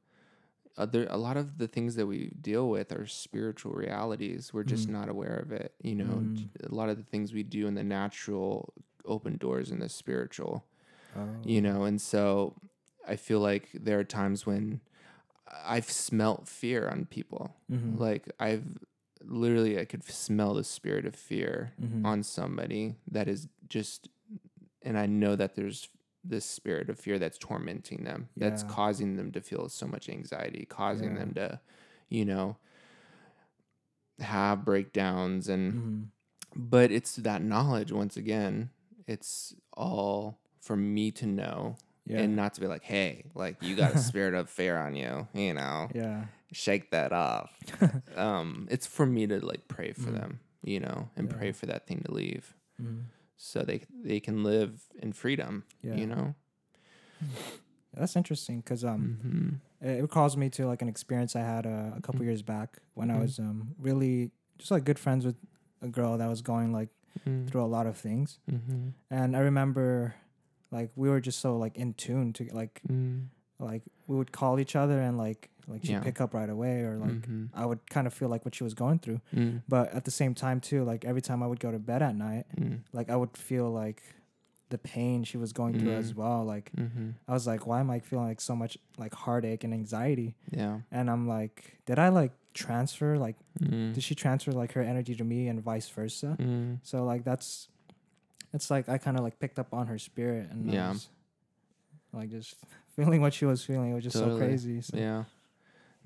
[0.77, 4.87] other a lot of the things that we deal with are spiritual realities we're just
[4.87, 4.91] Mm.
[4.91, 6.49] not aware of it you know Mm.
[6.71, 8.73] a lot of the things we do in the natural
[9.05, 10.63] open doors in the spiritual
[11.15, 11.27] Oh.
[11.43, 12.55] you know and so
[13.07, 14.79] i feel like there are times when
[15.65, 17.99] i've smelt fear on people Mhm.
[17.99, 18.77] like i've
[19.21, 22.05] literally i could smell the spirit of fear Mhm.
[22.05, 24.09] on somebody that is just
[24.83, 25.89] and I know that there's
[26.23, 30.65] this spirit of fear that's tormenting them that's causing them to feel so much anxiety
[30.69, 31.19] causing Yeah.
[31.19, 31.59] them to
[32.09, 32.57] you know
[34.19, 36.07] have breakdowns and Mhm.
[36.55, 38.69] but it's that knowledge once again.
[39.07, 42.19] It's all for me to know Yeah.
[42.19, 45.27] and not to be like, hey, like you got a spirit of fear on you,
[45.33, 46.25] you know, yeah.
[46.51, 47.57] shake that off.
[48.15, 50.13] um, it's for me to like pray for Mm.
[50.19, 51.35] them, you know, and Yeah.
[51.37, 53.05] pray for that thing to leave Mhm.
[53.37, 55.95] So they they can live in freedom, Yeah.
[55.95, 56.35] you know.
[57.93, 59.87] That's interesting because um, Mm-hmm.
[59.87, 62.25] it, recalls me to like an experience I had uh, a couple Mhm.
[62.25, 63.21] years back when I Mhm.
[63.21, 65.35] was um really just like good friends with
[65.81, 67.47] a girl that was going like Mm-hmm.
[67.47, 68.89] through a lot of things, Mm-hmm.
[69.11, 70.15] and I remember
[70.71, 73.25] like we were just so like in tune to like Mm-hmm.
[73.59, 75.99] like we would call each other and like like she'd Yeah.
[76.01, 77.49] pick up right away or like Mhm.
[77.53, 79.61] I would kind of feel like what she was going through, Mm.
[79.67, 82.15] but at the same time too like every time I would go to bed at
[82.15, 82.79] night, Mm.
[82.91, 84.01] like I would feel like
[84.69, 86.15] the pain she was going through as Mm.
[86.17, 86.43] well.
[86.43, 87.11] Like Mm-hmm.
[87.27, 90.35] I was like, why am I feeling like so much like heartache and anxiety?
[90.51, 90.79] Yeah.
[90.91, 93.93] And I'm like, did I like transfer like Mm.
[93.93, 96.35] did she transfer like her energy to me and vice versa?
[96.39, 96.79] Mm.
[96.83, 97.69] So like that's
[98.51, 100.91] it's like I kind of like picked up on her spirit and Yeah.
[100.91, 101.09] was,
[102.11, 102.55] like just
[102.95, 103.91] feeling what she was feeling.
[103.91, 104.81] It was just so crazy.
[104.81, 104.97] So.
[104.97, 105.23] Yeah.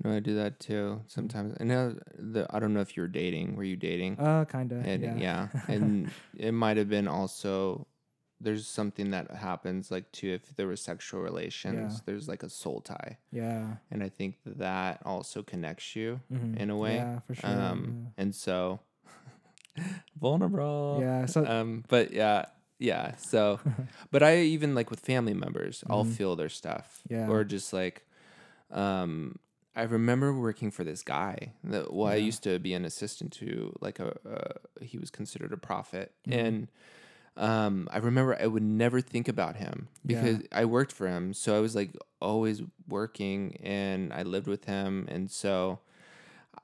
[0.04, 1.56] No, I do that too sometimes.
[1.58, 3.56] And uh, the I don't know if you were dating.
[3.56, 4.18] Were you dating?
[4.18, 4.86] Uh, kind of.
[4.86, 5.16] yeah.
[5.16, 7.86] yeah, and it might have been also
[8.40, 11.94] there's something that happens like too if there was sexual relations.
[11.94, 12.00] Yeah.
[12.06, 13.76] There's like a soul tie, Yeah.
[13.90, 16.56] and I think that also connects you Mhm.
[16.56, 16.96] in a way.
[16.98, 17.50] Yeah, for sure.
[17.50, 18.78] Um, and so
[20.20, 20.98] vulnerable.
[21.02, 21.26] yeah.
[21.26, 22.44] So Um, but yeah,
[22.78, 23.16] yeah.
[23.16, 23.58] So,
[24.12, 26.12] but I even like with family members, I'll Mhm.
[26.14, 27.02] feel their stuff.
[27.08, 27.28] Yeah.
[27.28, 28.06] Or just like,
[28.70, 29.38] um,
[29.78, 31.52] I remember working for this guy.
[31.64, 34.08] That well, I used to be an assistant to like a.
[34.28, 34.52] Uh,
[34.84, 36.32] he was considered a prophet, Mhm.
[36.38, 36.68] and
[37.36, 40.20] um, I remember I would never think about him Yeah.
[40.22, 41.32] because I worked for him.
[41.32, 45.78] So I was like always working, and I lived with him, and so.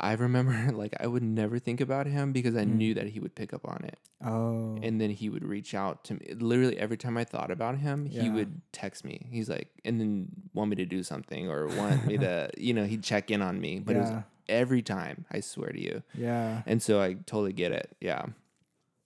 [0.01, 2.77] I remember like I would never think about him because I Mm.
[2.77, 4.79] knew that he would pick up on it oh.
[4.83, 6.35] and then he would reach out to me.
[6.35, 9.27] Literally every time I thought about him, he would text me.
[9.31, 12.85] He's like, and then want me to do something or want me to, you know,
[12.85, 13.81] he'd check in on me.
[13.81, 14.13] But it was
[14.49, 16.03] every time, I swear to you.
[16.15, 16.63] Yeah.
[16.67, 17.97] And so I totally get it.
[18.01, 18.27] Yeah.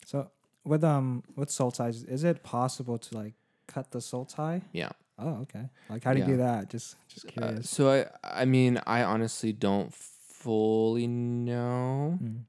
[0.07, 0.31] So
[0.65, 3.35] with um with soul ties, is it possible to like
[3.67, 4.63] cut the soul tie?
[4.73, 4.91] Yeah.
[5.19, 5.69] Oh, okay.
[5.91, 6.71] Like how do you do that?
[6.71, 7.71] Just just Uh, curious.
[7.71, 9.93] so I, I mean, I honestly don't
[10.43, 12.19] fully know.
[12.23, 12.41] Mm.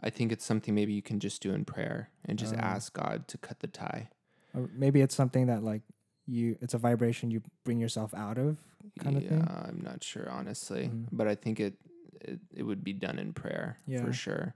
[0.00, 2.58] I think it's something maybe you can just do in prayer and just Oh.
[2.58, 4.08] ask God to cut the tie.
[4.54, 5.82] Or maybe it's something that like
[6.26, 8.58] you it's a vibration you bring yourself out of
[8.98, 9.48] kind of yeah, thing.
[9.48, 11.08] I'm not sure honestly, Mhm.
[11.12, 11.74] but I think it,
[12.20, 14.04] it it would be done in prayer Yeah.
[14.04, 14.54] for sure.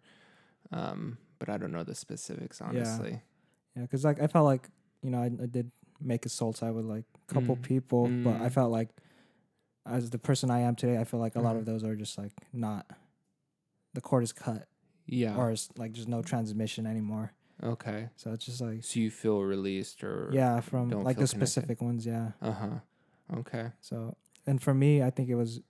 [0.73, 3.23] Um, but I don't know the specifics honestly.
[3.77, 4.69] Yeah, because like I felt like
[5.03, 7.63] you know I, I did make a soul tie with like a couple Mm.
[7.63, 8.53] people, but I Mm.
[8.53, 8.91] felt like
[9.87, 11.67] as the person I am today, I feel like a lot of Mhm.
[11.67, 12.87] those are just like not
[13.95, 14.69] the cord is cut
[15.07, 15.37] Yeah.
[15.37, 17.33] or it's like there's no transmission anymore.
[17.63, 18.09] okay.
[18.17, 21.29] So it's just like So you feel released or yeah, from like the connected.
[21.29, 22.33] specific ones, yeah.
[22.41, 22.79] Uh huh.
[23.35, 23.73] Okay.
[23.81, 24.17] So
[24.47, 25.61] and for me, I think it was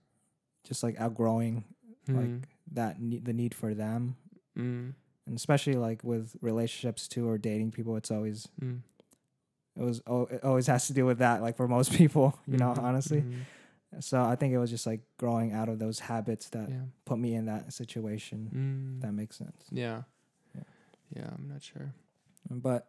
[0.63, 1.65] just like outgrowing
[2.07, 2.15] Mm.
[2.15, 4.15] like that need, the need for them,
[4.57, 4.93] Mm.
[5.25, 8.81] and especially like with relationships too or dating people, it's always Mm.
[9.75, 12.57] it was oh, it always has to do with that like for most people, you
[12.57, 13.21] know, Mhm, honestly.
[13.21, 13.45] mhm.
[13.99, 16.81] So I think it was just like growing out of those habits that Yeah.
[17.05, 18.49] put me in that situation.
[18.99, 19.01] Mm.
[19.01, 19.65] That makes sense.
[19.69, 20.03] yeah.
[20.55, 20.63] Yeah.
[21.15, 21.29] Yeah.
[21.37, 21.93] I'm not sure.
[22.49, 22.87] But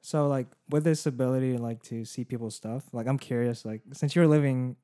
[0.00, 4.14] so like with this ability like to see people's stuff, like I'm curious, like since
[4.14, 4.76] you're living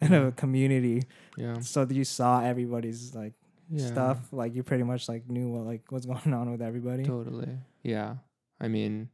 [0.00, 1.02] in a community,
[1.36, 1.58] Yeah.
[1.60, 3.32] so you saw everybody's like
[3.70, 3.86] Yeah.
[3.86, 7.02] stuff, like you pretty much like knew what like what's going on with everybody.
[7.02, 7.58] Totally.
[7.82, 8.16] Yeah.
[8.60, 9.08] I mean,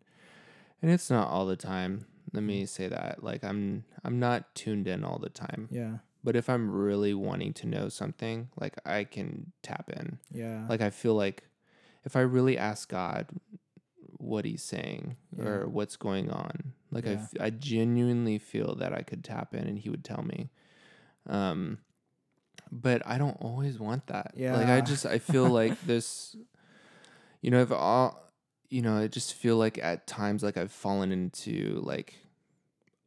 [0.82, 2.06] and it's not all the time.
[2.34, 2.46] Let Mm.
[2.46, 3.22] me say that.
[3.24, 5.68] Like I'm I'm not tuned in all the time.
[5.70, 5.98] Yeah.
[6.22, 10.18] But if I'm really wanting to know something, like I can tap in.
[10.32, 10.66] Yeah.
[10.68, 11.44] Like I feel like
[12.04, 13.26] if I really ask God
[14.18, 15.44] what he's saying Yeah.
[15.44, 17.22] or what's going on, like I, Yeah.
[17.22, 20.50] f- I genuinely feel that I could tap in and he would tell me.
[21.26, 21.78] Um
[22.72, 24.32] but I don't always want that.
[24.36, 24.56] Yeah.
[24.56, 26.34] Like I just I feel like this
[27.42, 28.32] you know, if all
[28.70, 32.14] you know, I just feel like at times like I've fallen into like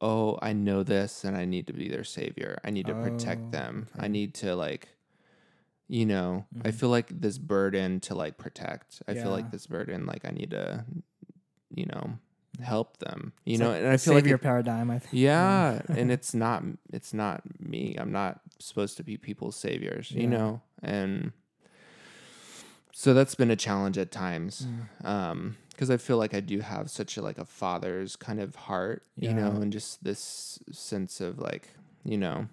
[0.01, 2.59] oh, I know this and I need to be their savior.
[2.63, 3.87] I need to Oh, protect them.
[3.97, 4.89] I need to like
[5.89, 6.73] you know, I Mhm.
[6.73, 9.01] feel like this burden to like protect.
[9.07, 10.85] I feel like this burden like I need to
[11.73, 12.19] you know,
[12.59, 12.63] Mhm.
[12.63, 13.33] help them.
[13.45, 14.89] You It's know, like and I feel like it- paradigm.
[14.91, 15.13] I think.
[15.13, 17.95] yeah, and it's not it's not me.
[17.97, 20.21] I'm not supposed to be people's saviors, Yeah.
[20.21, 20.61] you know.
[20.83, 21.31] And
[22.93, 24.67] so that's been a challenge at times.
[25.01, 25.05] Mm.
[25.07, 28.55] Um because I feel like I do have such a like a father's kind of
[28.55, 31.69] heart, you know, and just this sense of like,
[32.03, 32.47] you know,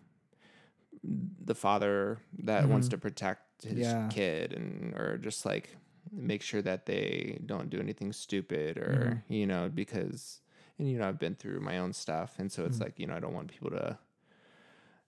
[1.02, 2.90] the father that wants Mhm.
[2.90, 4.08] to protect his Yeah.
[4.10, 5.76] kid and or just like
[6.12, 9.22] make sure that they don't do anything stupid or Mhm.
[9.28, 10.42] you know because
[10.78, 12.80] and you know I've been through my own stuff and so it's Mhm.
[12.80, 13.98] like you know I don't want people to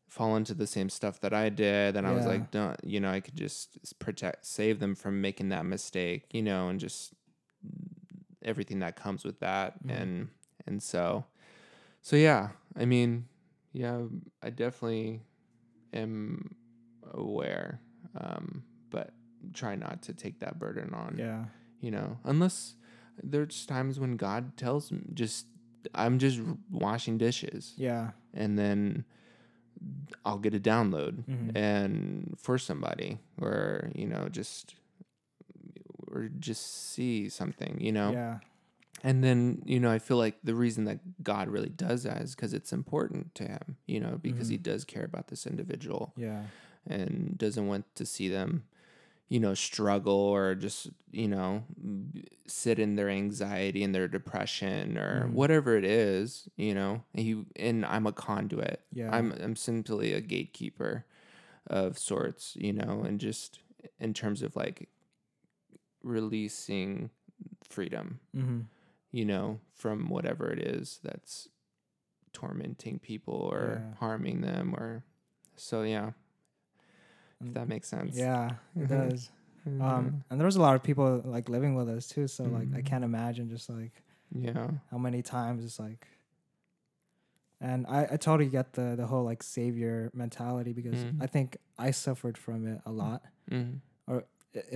[0.07, 3.11] fall into the same stuff that I did and I was like don't you know
[3.11, 7.13] I could just protect save them from making that mistake you know and just
[8.47, 9.91] everything that comes with that Mhm.
[10.03, 10.29] and
[10.67, 11.25] and so
[12.03, 13.27] so yeah I mean
[13.73, 14.03] yeah
[14.43, 15.23] I definitely
[15.93, 16.55] am
[17.13, 17.81] aware
[18.19, 19.13] um but
[19.53, 21.45] try not to take that burden on Yeah.
[21.81, 22.75] you know unless
[23.23, 25.47] there's times when god tells me just
[25.95, 28.11] i'm just washing dishes Yeah.
[28.35, 29.05] and then
[30.25, 31.57] i'll get a download Mhm.
[31.57, 34.75] and for somebody or you know just
[36.17, 38.39] or just see something you know Yeah.
[39.05, 42.35] and then you know i feel like the reason that god really does that is
[42.35, 44.63] because it's important to him you know because he Mhm.
[44.71, 46.45] does care about this individual Yeah.
[46.87, 48.65] and doesn't want to see them
[49.29, 51.65] you know struggle or just you know
[52.47, 55.33] sit in their anxiety and their depression or Mhm.
[55.33, 59.11] whatever it is you know and he and i'm a conduit Yeah.
[59.15, 61.05] i'm i'm simply a gatekeeper
[61.67, 63.59] of sorts you know and just
[63.99, 64.89] in terms of like
[66.07, 67.11] releasing
[67.69, 68.61] freedom Mm-hmm.
[69.11, 71.49] you know from whatever it is that's
[72.33, 73.95] tormenting people or Yeah.
[73.99, 75.03] harming them or
[75.57, 76.11] so yeah
[77.45, 78.89] if that makes sense Yeah, it Mhm.
[78.89, 79.31] does.
[79.67, 79.81] Mhm.
[79.83, 82.27] Um, and there was a lot of people like living with us too.
[82.29, 82.85] So like, I Mhm.
[82.85, 86.07] can't imagine just like yeah how many times it's like.
[87.61, 91.23] And I, I totally get the the whole like savior mentality because Mhm.
[91.23, 93.23] I think I suffered from it a lot.
[93.51, 93.81] mm i-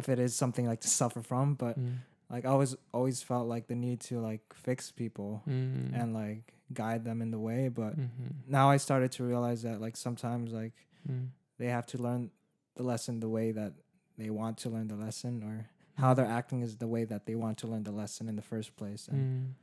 [0.00, 1.96] If it is something like to suffer from, but mm
[2.32, 6.42] like I always always felt like the need to like fix people mm and like
[6.72, 7.68] guide them in the way.
[7.68, 8.46] But Mhm.
[8.46, 10.74] now I started to realize that like sometimes like
[11.08, 11.30] Mm.
[11.58, 12.30] they have to learn
[12.76, 13.72] the lesson the way that
[14.16, 15.56] they want to learn the lesson or
[16.02, 18.46] how they're acting is the way that they want to learn the lesson in the
[18.52, 19.54] first place and Mm.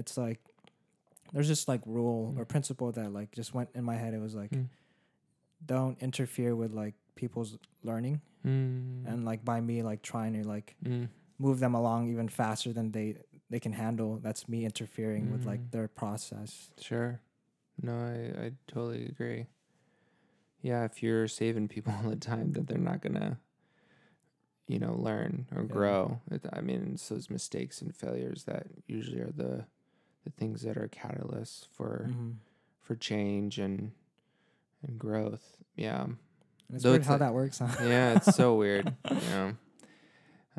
[0.00, 0.40] it's like
[1.32, 2.48] there's just like rule or Mm.
[2.54, 4.68] principle that like just went in my head it was like Mm.
[5.64, 9.04] don't interfere with like people's learning Mm.
[9.10, 11.08] and like by me like trying to like Mm.
[11.38, 13.08] move them along even faster than they
[13.50, 15.70] they can handle that's me interfering with like Mm.
[15.74, 17.20] their process Sure.
[17.82, 19.46] No, I, I totally agree.
[20.62, 23.38] Yeah, if you're saving people all the time, that they're not gonna,
[24.66, 25.68] you know, learn or Yeah.
[25.78, 26.20] grow.
[26.30, 29.66] It, I mean, it's those mistakes and failures that usually are the
[30.24, 32.36] the things that are catalysts for Mhm.
[32.80, 33.92] for change and
[34.82, 35.46] and growth.
[35.76, 36.06] Yeah,
[36.72, 37.68] it's Though weird it's how like- that works huh?
[37.82, 38.94] yeah, it's so weird.
[39.10, 39.56] You know,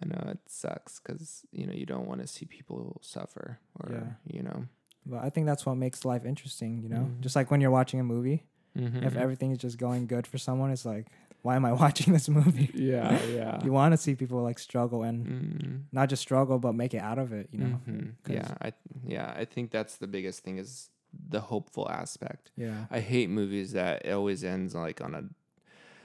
[0.01, 3.91] I know it sucks because you know you don't want to see people suffer or
[3.91, 4.09] Yeah.
[4.25, 4.65] you know.
[5.05, 7.21] but i think that's what makes life interesting you know Mhm.
[7.21, 8.43] just like when you're watching a movie
[8.77, 9.03] Mhm.
[9.03, 11.07] if everything is just going good for someone, it's like,
[11.41, 12.69] why am I watching this movie?
[12.75, 13.63] yeah, yeah.
[13.65, 15.81] You want to see people like struggle and Mm.
[15.91, 17.81] not just struggle, but make it out of it, you know?
[17.89, 18.13] Mhm.
[18.23, 20.91] 'Cause- Yeah, I yeah, I think that's the biggest thing is
[21.29, 22.51] the hopeful aspect.
[22.55, 22.85] Yeah.
[22.91, 25.23] I hate movies that it always ends like on a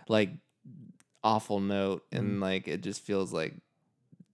[0.08, 0.30] like
[1.22, 2.40] awful note and Mm.
[2.42, 3.54] like it just feels like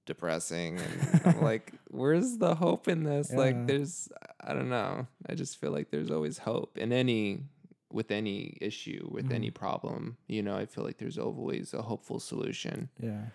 [0.07, 3.31] depressing and I'm like where's the hope in this?
[3.31, 3.39] Yeah.
[3.39, 4.09] Like there's
[4.41, 5.07] I don't know.
[5.29, 7.45] I just feel like there's always hope in any
[7.93, 9.35] with any issue, with Mhm.
[9.35, 10.17] any problem.
[10.29, 12.89] You know, I feel like there's always a hopeful solution.
[13.01, 13.27] Yeah.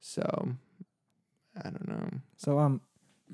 [0.00, 0.56] So
[1.56, 2.10] I don't know.
[2.36, 2.80] So, um,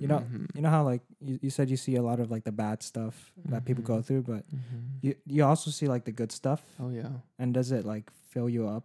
[0.00, 0.48] you know, Mhm.
[0.56, 2.82] you know how like you, you said you see a lot of like the bad
[2.82, 4.04] stuff that people go Mhm.
[4.06, 5.04] through, but Mhm.
[5.04, 7.20] you you also see like the good stuff, Oh yeah.
[7.38, 8.84] and does it like fill you up,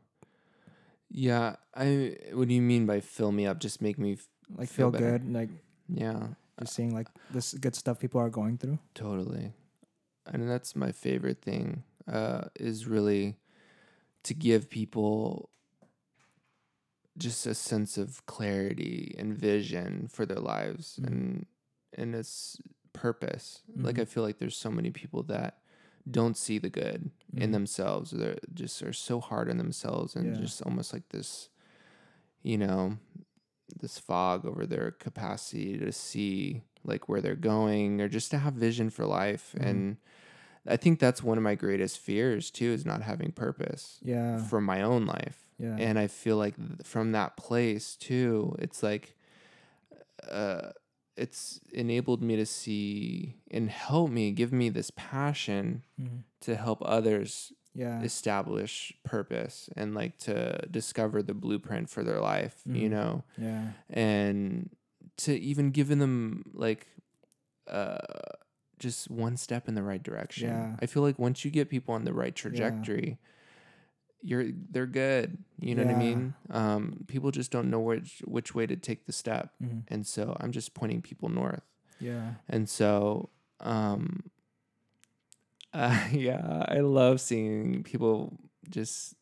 [1.10, 2.18] Yeah, I.
[2.34, 3.60] What do you mean by fill me up?
[3.64, 4.14] Just make me.
[4.14, 5.50] f- like Feel feel, good, like
[5.88, 8.78] Yeah, just seeing like this good stuff people are going through?
[8.94, 9.54] totally.
[10.26, 11.84] And that's my favorite thing.
[12.08, 13.38] Uh, is really
[14.24, 15.50] to give people
[17.18, 21.08] just a sense of clarity and vision for their lives Mhm.
[21.08, 21.46] and
[21.98, 22.60] and its
[22.94, 23.62] purpose.
[23.76, 24.02] Like Mhm.
[24.02, 25.62] I feel like there's so many people that
[26.10, 27.54] don't see the good in Mhm.
[27.54, 28.12] themselves.
[28.12, 30.42] They're just are so hard on themselves and Yeah.
[30.42, 31.50] just almost like this,
[32.44, 32.98] you know,
[33.80, 38.54] this fog over their capacity to see like where they're going or just to have
[38.54, 39.56] vision for life.
[39.58, 39.66] Mhm.
[39.68, 39.98] And
[40.68, 44.44] I think that's one of my greatest fears too is not having purpose Yeah.
[44.46, 45.45] for my own life.
[45.58, 45.76] Yeah.
[45.78, 49.16] And I feel like from that place too, it's like
[50.30, 50.72] uh
[51.18, 56.24] it's enabled me to see and help me give me this passion Mhm.
[56.42, 58.02] to help others Yeah.
[58.02, 62.92] establish purpose and like to discover the blueprint for their life, you Mhm.
[62.92, 63.72] know, Yeah.
[63.90, 64.70] and
[65.18, 66.88] to even giving them like
[67.68, 67.98] uh
[68.78, 70.50] just one step in the right direction.
[70.50, 70.76] Yeah.
[70.82, 73.18] I feel like once you get people on the right trajectory,
[74.26, 75.38] you're they're good.
[75.60, 76.34] You know what I mean?
[76.50, 79.84] Um, people just don't know which which way to take the step, Mhm.
[79.88, 81.64] and so I'm just pointing people north.
[82.00, 82.34] Yeah.
[82.50, 83.30] And so,
[83.62, 84.24] um,
[85.74, 89.16] uh, yeah, I love seeing people just.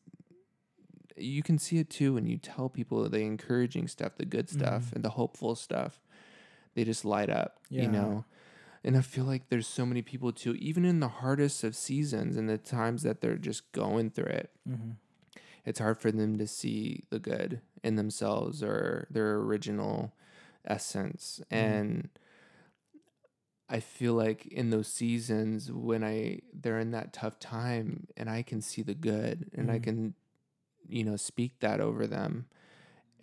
[1.15, 4.85] You can see it too when you tell people the encouraging stuff, the good stuff,
[4.85, 4.93] Mhm.
[4.93, 6.01] and the hopeful stuff.
[6.73, 7.83] They just light up, Yeah.
[7.83, 8.25] you know.
[8.83, 12.35] And I feel like there's so many people too, even in the hardest of seasons
[12.37, 14.91] and the times that they're just going through it Mm-hmm.
[15.65, 20.13] it's hard for them to see the good in themselves or their original
[20.65, 21.81] essence Mhm.
[21.81, 22.09] and
[23.69, 28.41] i feel like in those seasons when i they're in that tough time and i
[28.41, 29.83] can see the good and i Mhm.
[29.83, 30.13] can
[30.87, 32.45] you know speak that over them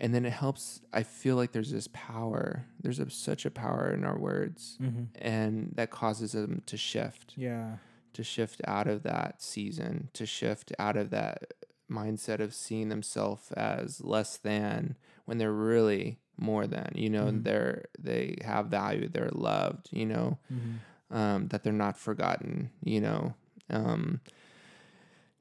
[0.00, 3.92] and then it helps i feel like there's this power there's a, such a power
[3.92, 5.04] in our words Mm-hmm.
[5.20, 7.76] and that causes them to shift Yeah.
[8.14, 11.52] to shift out of that season, to shift out of that
[11.90, 14.96] mindset of seeing themselves as less than
[15.26, 17.44] when they're really more than, you know, Mhm.
[17.44, 21.16] they're they have value, they're loved, you know, Mm-hmm.
[21.16, 23.34] um, that they're not forgotten, you know.
[23.68, 24.20] Um,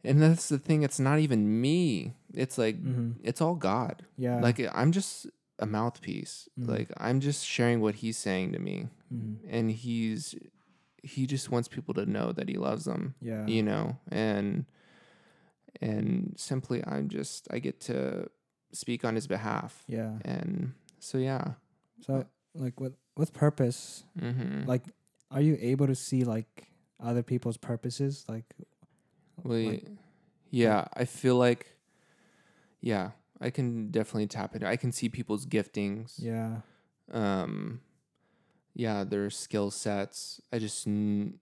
[0.03, 2.13] and that's the thing, it's not even me.
[2.33, 3.11] It's like Mm-hmm.
[3.23, 4.05] it's all God.
[4.17, 4.39] Yeah.
[4.41, 5.27] Like I'm just
[5.59, 6.47] a mouthpiece.
[6.59, 6.67] Mhm.
[6.67, 8.87] Like I'm just sharing what he's saying to me.
[9.13, 9.47] Mm-hmm.
[9.49, 10.35] And he's
[11.03, 13.45] he just wants people to know that he loves them Yeah.
[13.47, 14.65] you know and
[15.81, 18.29] and simply i'm just i get to
[18.73, 20.11] speak on his behalf Yeah.
[20.25, 21.53] and so yeah
[22.05, 24.65] So like with with purpose, mm-hmm.
[24.67, 24.83] like
[25.31, 26.67] are you able to see like
[26.99, 28.25] other people's purposes?
[28.27, 28.45] Like
[29.43, 29.87] we, like-
[30.51, 31.75] yeah i feel like
[32.81, 33.11] yeah
[33.41, 36.57] i can definitely tap into i can see people's giftings yeah.
[37.11, 37.81] um
[38.73, 40.87] yeah their skill sets i just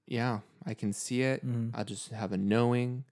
[0.08, 1.80] yeah i can see it Mm-hmm.
[1.80, 3.04] I just have a knowing.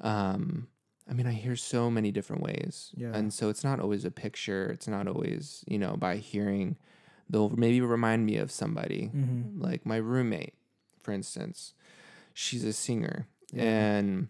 [0.00, 0.68] Um,
[1.10, 3.14] I mean, I hear so many different ways, Yeah.
[3.14, 4.70] and so it's not always a picture.
[4.70, 6.76] It's not always you know by hearing.
[7.28, 9.60] They'll maybe remind me of somebody, Mm-hmm.
[9.60, 10.54] like my roommate,
[11.02, 11.74] for instance.
[12.32, 13.64] She's a singer, Yeah.
[13.64, 14.28] and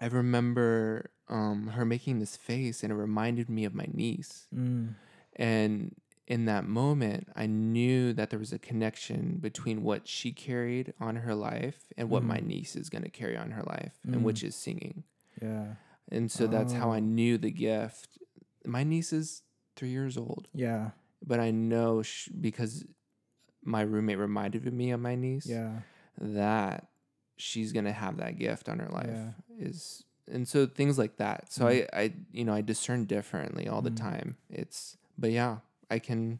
[0.00, 4.46] I remember um, her making this face, and it reminded me of my niece.
[4.54, 4.94] Mm.
[5.36, 5.94] And
[6.26, 11.16] in that moment, I knew that there was a connection between what she carried on
[11.16, 12.46] her life and what my Mhm.
[12.46, 14.12] niece is going to carry on her life, Mm.
[14.14, 15.04] and which is singing.
[15.40, 15.76] Yeah.
[16.10, 17.00] And so that's how I Oh.
[17.00, 18.18] knew the gift.
[18.66, 19.42] My niece is
[19.76, 20.90] three years old, Yeah.
[21.24, 22.84] but I know sh- because
[23.62, 25.80] my roommate reminded me of my niece Yeah.
[26.18, 26.88] that
[27.36, 29.06] she's going to have that gift on her life.
[29.08, 29.32] Yeah.
[29.58, 31.52] Is and so things like that.
[31.52, 31.88] So Mhm.
[31.92, 33.96] I, I, you know, I discern differently all the Mhm.
[33.96, 34.36] time.
[34.50, 35.58] It's, but yeah,
[35.90, 36.38] I can,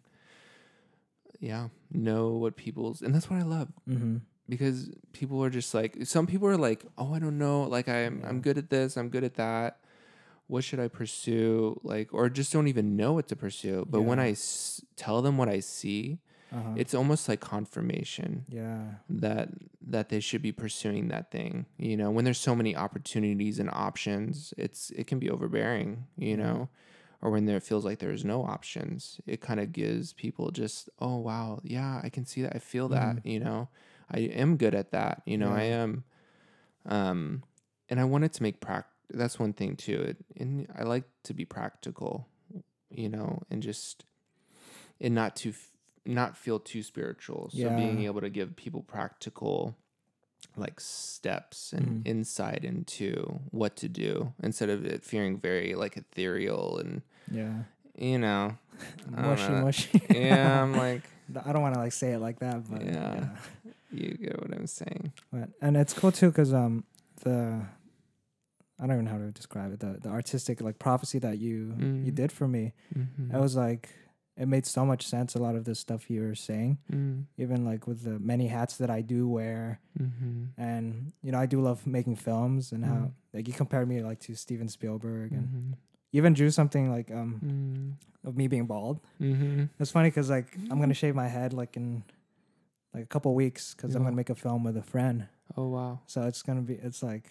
[1.41, 4.16] yeah, know what people's, and that's what I love Mm-hmm.
[4.49, 8.22] because people are just like, some people are like, oh, I don't know, like I'm,
[8.26, 9.78] I'm good at this, I'm good at that.
[10.47, 11.78] What should I pursue?
[11.82, 13.86] Like, or just don't even know what to pursue.
[13.89, 14.24] But when Yeah.
[14.24, 16.20] I s- tell them what I see,
[16.51, 16.70] Uh-huh.
[16.76, 18.84] it's almost like confirmation yeah.
[19.11, 19.51] that
[19.86, 22.11] that they should be pursuing that thing you know?
[22.11, 26.68] When there's so many opportunities and options it's it can be overbearing you know?
[27.20, 31.16] Or when there feels like there's no options it kind of gives people just oh
[31.16, 33.68] wow yeah i can see that i feel that you know?
[34.11, 35.53] I am good at that you know?
[35.53, 36.05] I am
[36.86, 37.42] um
[37.90, 41.34] and i wanted to make prac that's one thing too it, and i like to
[41.34, 42.26] be practical
[42.90, 43.42] you know?
[43.51, 44.05] And just
[45.01, 45.68] and not to f-
[46.05, 49.76] not feel too spiritual so being able to give people practical
[50.57, 52.07] like steps and Mhm.
[52.09, 57.64] insight into what to do instead of it feeling very like ethereal and Yeah.
[57.96, 58.57] you know
[59.11, 59.61] Mushy, know.
[59.64, 60.03] mushy.
[60.11, 61.03] yeah i'm like
[61.44, 63.14] I don't want to like say it like that, but Yeah.
[63.64, 63.72] yeah.
[63.90, 66.84] you get what i'm saying But and it's cool too because um
[67.24, 67.61] the
[68.80, 71.74] I don't even know how to describe it the the artistic like prophecy that you
[72.07, 72.14] you Mm.
[72.14, 73.34] did for me mm-hmm.
[73.34, 73.88] it was like
[74.41, 77.22] it made so much sense a lot of the stuff you were saying mm-hmm.
[77.36, 80.45] even like with the many hats that I do wear Mm-hmm.
[80.57, 83.12] and you know I do love making films and how Mm.
[83.34, 85.72] like you compared me like to Steven Spielberg and Mm-hmm.
[86.12, 88.28] even drew something like um Mm-hmm.
[88.28, 89.64] of me being bald Mm-hmm.
[89.80, 92.05] it's funny because like I'm gonna shave my head like in
[92.95, 95.26] like a couple weeks because I'm gonna make a film with a friend
[95.57, 97.26] oh wow so it's gonna be it's like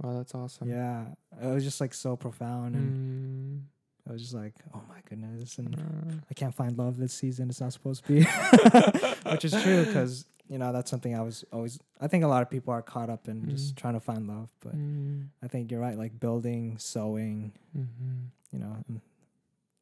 [0.00, 1.06] wow that's awesome Yeah,
[1.40, 3.60] it was just like so profound, and Mm.
[4.08, 7.48] I was just like, "Oh my goodness!" And Uh, I can't find love this season.
[7.50, 8.24] It's not supposed to be,
[9.30, 11.78] which is true because you know that's something I was always.
[12.00, 13.76] I think a lot of people are caught up in just Mm.
[13.78, 15.28] trying to find love, but mm.
[15.42, 15.96] I think you're right.
[15.96, 18.26] Like building, sewing, Mhm.
[18.52, 18.76] you know,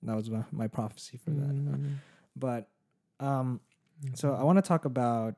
[0.02, 1.54] that was my, my prophecy for that.
[1.54, 1.94] Mm.
[2.36, 2.68] But
[3.20, 3.60] um,
[4.14, 5.34] so I want to talk about.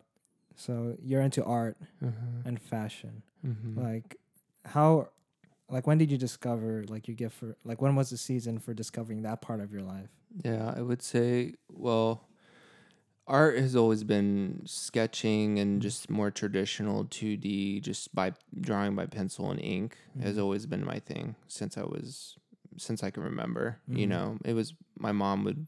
[0.57, 2.11] So you're into art Uh-huh.
[2.45, 3.23] and fashion.
[3.47, 3.77] Mhm.
[3.83, 4.17] Like
[4.67, 5.09] how,
[5.73, 8.75] like when did you discover like your gift for like when was the season for
[8.75, 10.11] discovering that part of your life?
[10.45, 12.29] Yeah, I would say, well,
[13.27, 19.51] art has always been sketching and just more traditional 2D, just by drawing by pencil
[19.51, 20.43] and ink has Mhm.
[20.43, 22.37] always been my thing since I was,
[22.79, 23.79] since I can remember.
[23.89, 24.11] You Mhm.
[24.11, 25.67] know, it was my mom would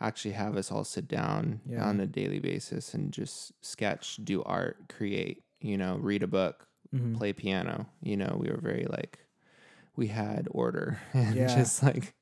[0.00, 1.84] actually have us all sit down Yeah.
[1.88, 6.68] on a daily basis and just sketch, do art, create, you know, read a book,
[6.92, 7.14] Mhm.
[7.16, 7.86] play piano.
[8.02, 9.18] You know, we were very like,
[9.96, 11.54] we had order and Yeah.
[11.54, 12.14] just like,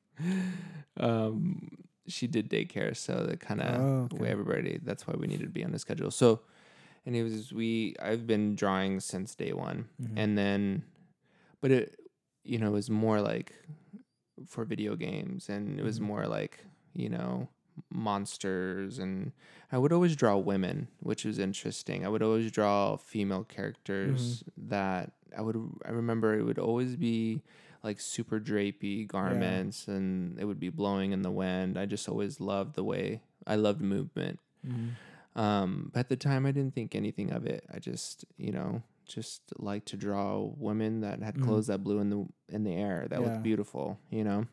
[0.96, 1.70] um,
[2.06, 4.26] she did daycare, so that kind of Oh, okay.
[4.26, 4.78] everybody.
[4.82, 6.10] That's why we needed to be on the schedule.
[6.10, 6.40] So,
[7.06, 7.94] and it was we.
[8.00, 10.18] I've been drawing since day one, Mhm.
[10.18, 10.84] and then,
[11.60, 11.98] but it,
[12.44, 13.52] you know, it was more like
[14.46, 16.04] for video games, and it was Mhm.
[16.06, 16.64] more like
[16.94, 17.48] you know
[17.90, 19.32] monsters and
[19.72, 22.04] I would always draw women, which was interesting.
[22.06, 27.42] I would always draw female characters that I would I remember it would always be
[27.84, 31.78] like super drapey garments and it would be blowing in the wind.
[31.78, 34.40] I just always loved the way I loved movement.
[34.66, 34.92] Mhm.
[35.36, 37.64] Um, but at the time I didn't think anything of it.
[37.72, 41.42] I just, you know, just liked to draw women that had Mhm.
[41.44, 43.26] clothes that blew in the in the air that Yeah.
[43.26, 44.46] looked beautiful, you know.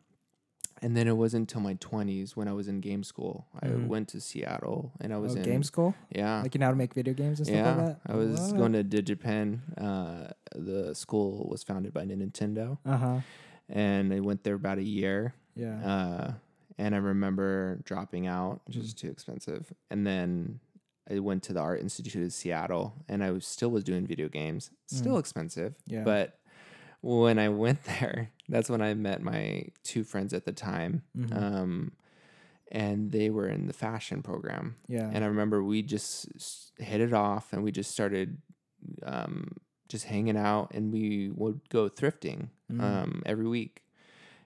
[0.83, 3.45] And then it wasn't until my 20s when I was in game school.
[3.61, 3.87] I Mhm.
[3.87, 5.93] went to Seattle and I was Oh, in game school?
[6.09, 6.41] Yeah.
[6.41, 7.75] Like you know how to make video games and stuff yeah.
[7.75, 7.99] like that?
[8.11, 8.57] I was What?
[8.57, 9.59] going to DigiPen.
[9.77, 13.21] Uh, the school was founded by Nintendo Uh-huh.
[13.69, 15.35] and I went there about a year.
[15.55, 15.77] Yeah.
[15.85, 16.33] Uh,
[16.79, 18.81] and I remember dropping out, which Mm.
[18.81, 19.71] was too expensive.
[19.91, 20.61] And then
[21.09, 24.29] I went to the Art Institute of Seattle, and I was still was doing video
[24.29, 24.71] games.
[24.87, 25.19] Still Mm.
[25.19, 26.03] expensive, Yeah.
[26.03, 26.39] but
[27.01, 31.35] when I went there, that's when I met my two friends at the time, Mhm.
[31.35, 31.91] um,
[32.71, 34.75] and they were in the fashion program.
[34.87, 35.09] yeah.
[35.11, 38.37] And I remember we just hit it off, and we just started
[39.03, 39.57] um,
[39.89, 42.81] just hanging out, and we would go thrifting Mm.
[42.81, 43.83] um, every week.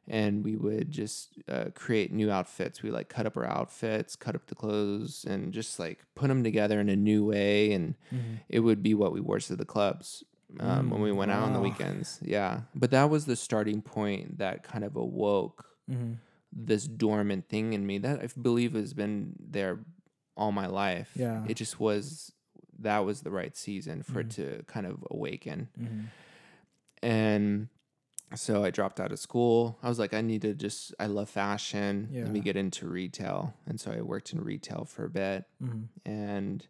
[0.08, 2.84] And we would just uh, create new outfits.
[2.84, 6.44] We like cut up our outfits, cut up the clothes, and just like put them
[6.44, 7.72] together in a new way.
[7.74, 8.40] And Mhm.
[8.50, 10.24] it would be what we wore to the clubs
[10.60, 12.20] um, when we Mm, went out on the weekends.
[12.24, 16.18] Yeah, but that was the starting point that kind of awoke Mhm.
[16.52, 19.80] this dormant thing in me that I believe has been there
[20.38, 21.12] all my life.
[21.16, 21.44] Yeah.
[21.48, 22.32] It just was
[22.80, 24.26] that was the right season for Mhm.
[24.26, 25.70] it to kind of awaken.
[25.80, 26.06] Mhm.
[27.02, 27.70] And
[28.34, 29.78] so I dropped out of school.
[29.84, 32.10] I was like, I need to just I love fashion.
[32.14, 33.54] Let me get into retail.
[33.66, 35.46] And so I worked in retail for a bit.
[35.62, 35.88] Mhm.
[36.06, 36.68] And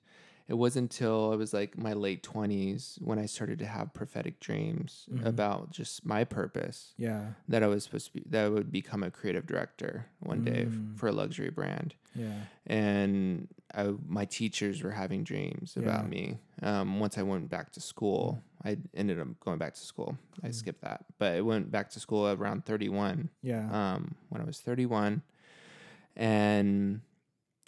[0.48, 4.40] it wasn't until I was like my late twenties when I started to have prophetic
[4.40, 5.26] dreams Mhm.
[5.26, 7.34] about just my purpose Yeah.
[7.48, 10.64] that I was supposed to be that I would become a creative director one day
[10.64, 10.96] f- Mm.
[10.98, 11.96] for a luxury brand.
[12.14, 12.42] Yeah.
[12.68, 16.10] And I, my teachers were having dreams about Yeah.
[16.10, 16.38] me.
[16.62, 20.18] Um, once I went back to school, I ended up going back to school.
[20.44, 20.54] I Mm.
[20.54, 23.30] skipped that, but I went back to school around 31.
[23.42, 23.68] Yeah.
[23.72, 25.24] Um, when I was 31,
[26.16, 27.02] and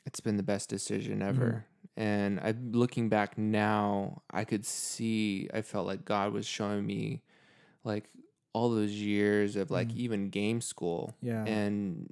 [0.06, 1.28] it's been the best decision Mm-hmm.
[1.30, 1.66] ever.
[1.98, 5.50] And I'm looking back now, I could see.
[5.54, 7.24] I felt like God was showing me,
[7.84, 8.10] like
[8.54, 9.98] all those years of like Mhm.
[9.98, 11.44] even game school yeah.
[11.46, 12.12] and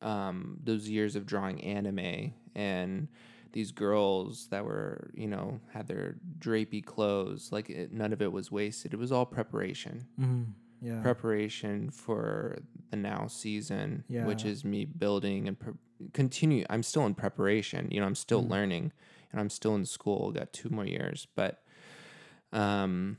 [0.00, 3.08] um, those years of drawing anime and
[3.52, 8.32] these girls that were you know had their drapey clothes like it, none of it
[8.32, 10.46] was wasted it was all preparation Mhm.
[10.80, 11.02] Yeah.
[11.02, 12.58] preparation for
[12.90, 14.24] the now season yeah.
[14.26, 15.74] which is me building and pre-
[16.14, 18.50] continue i'm still in preparation you know i'm still Mhm.
[18.50, 18.92] learning
[19.32, 21.62] and i'm still in school got two more years but
[22.52, 23.18] um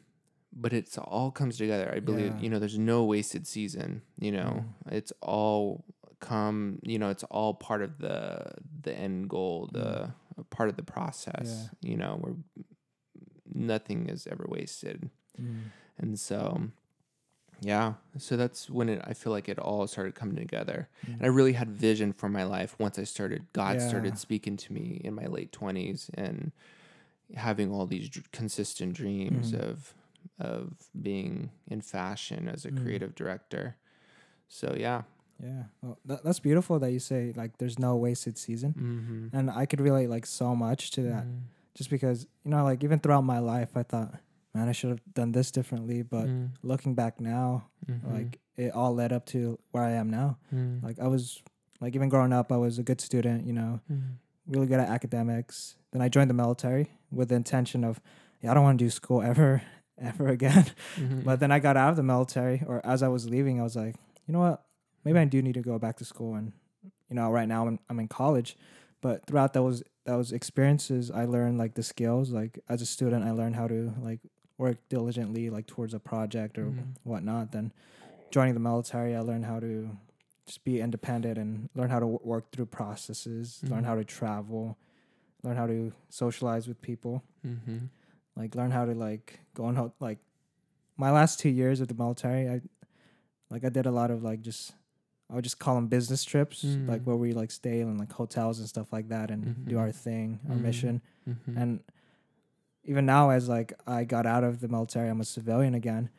[0.56, 1.92] but it's all comes together.
[1.96, 2.42] I believe Yeah.
[2.42, 4.66] you know there's no wasted season you know?
[4.92, 5.84] It's all
[6.20, 8.52] come you know it's all part of the
[8.84, 10.14] the end goal the
[10.52, 12.36] part of the process you know where
[13.54, 15.10] nothing is ever wasted.
[15.42, 15.64] Mhm.
[15.98, 16.70] and so,
[17.64, 17.94] yeah.
[18.18, 20.90] So that's when it, I feel like it all started coming together.
[21.08, 21.14] Mm.
[21.16, 23.88] And I really had vision for my life once I started, God Yeah.
[23.88, 26.52] started speaking to me in my late 20s and
[27.36, 29.60] having all these dr- consistent dreams Mhm.
[29.70, 29.94] of
[30.40, 32.82] of being in fashion as a Mhm.
[32.82, 33.76] creative director.
[34.48, 35.04] So, yeah.
[35.42, 35.64] Yeah.
[35.82, 38.74] Well, that, that's beautiful that you say like there's no wasted season.
[38.74, 39.36] Mm-hmm.
[39.38, 41.26] And I could relate like so much to that
[41.76, 44.16] just because, you know, like even throughout my life, I thought,
[44.54, 46.02] man, I should have done this differently.
[46.04, 46.28] But
[46.62, 48.14] looking back now, Mm-hmm.
[48.16, 50.38] like it all led up to where I am now.
[50.56, 50.86] Mm-hmm.
[50.86, 51.42] Like I was,
[51.82, 53.82] like even growing up, I was a good student, you know,
[54.48, 55.76] really good at academics.
[55.92, 58.00] Then I joined the military with the intention of,
[58.42, 59.62] yeah, I don't want to do school ever,
[60.02, 60.66] ever again.
[60.96, 61.22] Mm-hmm.
[61.22, 63.76] But then I got out of the military, or as I was leaving, I was
[63.76, 63.96] like,
[64.28, 64.64] you know what?
[65.04, 66.36] Maybe I do need to go back to school.
[66.36, 66.54] And
[67.10, 68.56] you know, right now I'm I'm in college,
[69.02, 72.32] but throughout those those experiences, I learned like the skills.
[72.32, 74.22] Like as a student, I learned how to like
[74.58, 76.96] work diligently like towards a project or Mhm.
[77.04, 77.52] whatnot.
[77.52, 77.72] Then
[78.32, 79.98] joining the military, I learned how to
[80.46, 83.86] just be independent and learn how to w- work through processes, learn Mhm.
[83.88, 84.78] how to travel,
[85.44, 87.78] learn how to socialize with people, Mm-hmm.
[88.36, 90.20] like learn how to like go on ho- like
[90.98, 92.48] my last two years of the military.
[92.50, 92.62] I
[93.50, 94.74] like I did a lot of like just
[95.30, 97.06] I would just call them business trips, like Mm.
[97.06, 99.80] where we like stay in like hotels and stuff like that and do Mhm.
[99.80, 100.62] our thing, our Mhm.
[100.62, 101.02] mission.
[101.28, 101.58] Mm-hmm.
[101.58, 101.80] And
[102.86, 106.10] even now, as like I got out of the military, I'm a civilian again.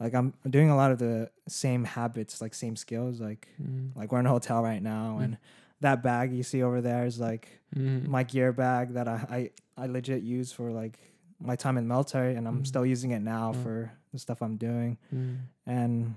[0.00, 3.20] Like I'm doing a lot of the same habits, like same skills.
[3.20, 3.98] Like Mm-hmm.
[3.98, 5.24] like we're in a hotel right now, Mm.
[5.24, 5.38] and
[5.80, 8.10] that bag you see over there is like Mm-hmm.
[8.10, 10.98] my gear bag that I I, I legit use for like
[11.40, 12.66] my time in the military, and I'm Mhm.
[12.66, 13.62] still using it now Mm.
[13.62, 15.36] for the stuff I'm doing, Mm.
[15.66, 16.14] and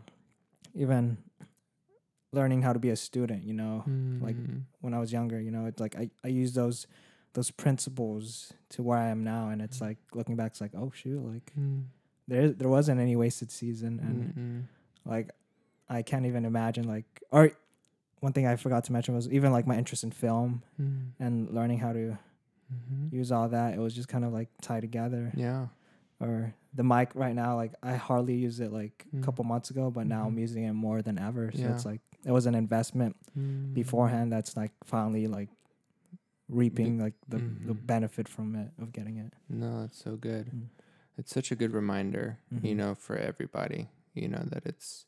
[0.74, 1.18] even
[2.32, 3.44] learning how to be a student.
[3.44, 3.84] You know,
[4.22, 4.64] like Mm.
[4.82, 5.40] when I was younger.
[5.42, 6.88] You know, it's like I, I use those
[7.34, 10.92] those principles to where I am now, and it's like looking back, it's like oh
[10.96, 11.84] shoot, like Mm.
[12.28, 15.10] there there wasn't any wasted season, and Mm-mm.
[15.12, 15.30] like
[15.90, 17.52] I can't even imagine like or
[18.20, 21.12] one thing I forgot to mention was even like my interest in film Mm.
[21.20, 22.18] and learning how to
[22.72, 23.12] Mhm.
[23.14, 23.74] use all that.
[23.74, 25.32] It was just kind of like tied together.
[25.36, 25.68] Yeah.
[26.20, 29.22] Or the mic right now, like I hardly used it like Mm.
[29.22, 30.40] a couple months ago, but now I'm Mhm.
[30.42, 31.52] using it more than ever.
[31.54, 31.72] So Yeah.
[31.72, 33.74] it's like it was an investment Mm.
[33.74, 35.50] beforehand that's like finally like
[36.50, 37.86] reaping like the, the Mhm.
[37.86, 39.34] benefit from it of getting it.
[39.48, 40.48] No, it's so good.
[40.48, 40.68] Mm.
[41.18, 42.78] It's such a good reminder, you Mhm.
[42.78, 45.06] know, for everybody, you know, that it's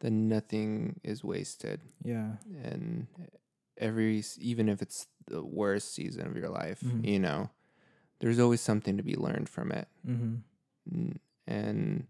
[0.00, 2.36] that nothing is wasted Yeah.
[2.62, 3.06] and
[3.76, 7.04] every even if it's the worst season of your life, Mhm.
[7.06, 7.50] you know,
[8.20, 9.88] there's always something to be learned from it.
[10.06, 11.12] Mm-hmm.
[11.46, 12.06] And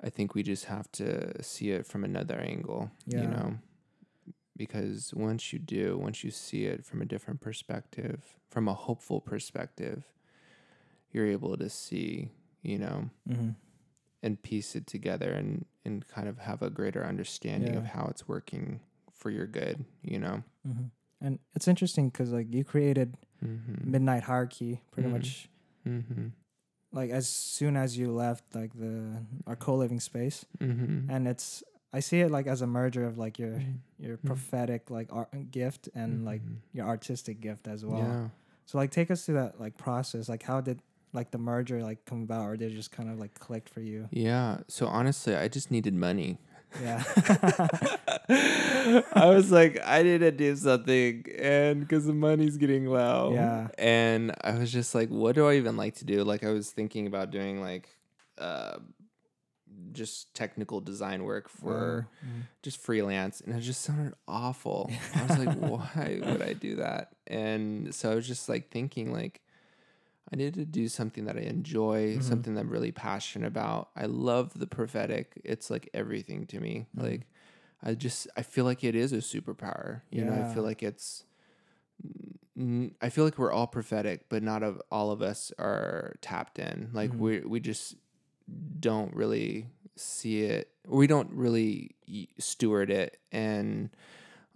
[0.00, 3.22] I think we just have to see it from another angle, Yeah.
[3.22, 3.58] you know,
[4.58, 9.20] because once you do, once you see it from a different perspective, from a hopeful
[9.20, 10.02] perspective,
[11.12, 12.30] you're able to see,
[12.62, 13.50] you know, Mm-hmm.
[14.22, 18.26] and piece it together and, and kind of have a greater understanding of how it's
[18.26, 18.80] working
[19.14, 20.42] for your good, you know?
[20.68, 20.86] Mm-hmm.
[21.20, 23.90] And it's interesting because like you created Mm-hmm.
[23.92, 25.48] Midnight Hierarchy pretty much
[25.88, 26.26] Mm-hmm.
[26.92, 31.08] like as soon as you left like the our co-living space Mm-hmm.
[31.10, 31.62] and it's
[31.92, 33.62] i see it like as a merger of like your
[33.98, 34.26] your Mhm.
[34.26, 36.56] prophetic like art gift and like Mhm.
[36.72, 38.28] your artistic gift as well yeah.
[38.66, 40.82] so like take us through that like process like how did
[41.14, 43.80] like the merger like come about or did it just kind of like clicked for
[43.80, 44.58] you Yeah.
[44.68, 46.38] So honestly, I just needed money.
[46.82, 47.02] yeah
[48.28, 53.32] I was like, I need to do something, and because the money's getting low.
[53.32, 53.68] Yeah.
[53.78, 56.24] And I was just like, what do I even like to do?
[56.24, 57.88] Like, I was thinking about doing like,
[58.36, 58.78] uh,
[59.92, 64.90] just technical design work for Mm, just freelance, and it just sounded awful.
[65.16, 67.12] I was like, why would I do that?
[67.26, 69.40] And so I was just like thinking, like,
[70.32, 72.22] I need to do something that I enjoy, Mhm.
[72.22, 73.90] something that I'm really passionate about.
[73.96, 75.40] I love the prophetic.
[75.44, 76.86] It's like everything to me.
[76.96, 77.02] Mhm.
[77.02, 77.26] Like
[77.82, 80.02] I just I feel like it is a superpower.
[80.10, 81.24] You know, I feel like it's
[83.00, 86.90] I feel like we're all prophetic, but not of all of us are tapped in.
[86.92, 87.18] Like Mhm.
[87.20, 87.94] we we just
[88.80, 89.66] don't really
[89.98, 90.70] see it.
[90.86, 91.94] We don't really
[92.38, 93.90] steward it and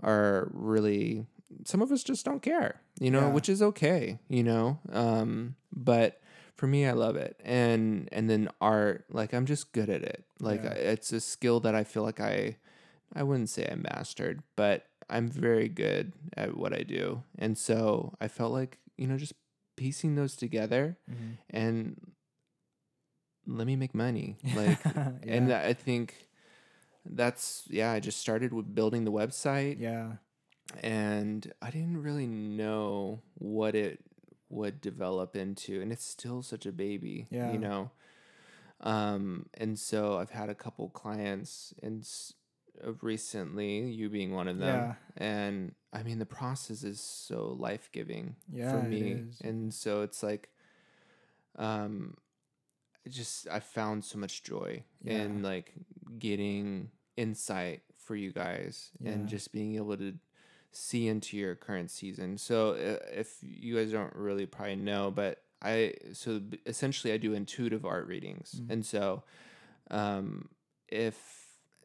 [0.03, 1.26] are really
[1.64, 3.32] some of us just don't care, you know, Yeah.
[3.32, 4.78] which is okay, you know.
[4.90, 6.20] Um, but
[6.57, 10.24] for me, I love it, and and then art, like I'm just good at it.
[10.40, 10.70] Like Yeah.
[10.70, 12.57] I- it's a skill that I feel like I,
[13.14, 18.14] I wouldn't say I mastered, but I'm very good at what I do, and so
[18.20, 19.34] I felt like you know just
[19.76, 21.36] piecing those together mhm.
[21.51, 22.01] and
[23.47, 24.78] let me make money, like
[25.26, 26.28] and I think
[27.05, 27.93] that's yeah.
[27.93, 30.12] I just started with building the website yeah
[30.82, 34.01] and I didn't really know what it
[34.49, 37.51] would develop into, and it's still such a baby, Yeah.
[37.53, 37.90] you know.
[38.80, 42.32] Um, and so I've had a couple clients, and s-
[42.86, 44.95] uh, recently, you being one of them, Yeah.
[45.16, 50.22] and I mean the process is so life giving Yeah, for me, and so it's
[50.22, 50.49] like,
[51.57, 52.16] um,
[53.09, 55.22] just I found so much joy Yeah.
[55.22, 55.72] in like
[56.18, 59.12] getting insight for you guys Yeah.
[59.12, 60.14] and just being able to
[60.70, 62.38] see into your current season.
[62.38, 67.34] So uh, if you guys don't really probably know, but I so essentially I do
[67.34, 68.70] intuitive art readings, Mm.
[68.70, 69.22] and so
[69.90, 70.48] um,
[70.88, 71.38] if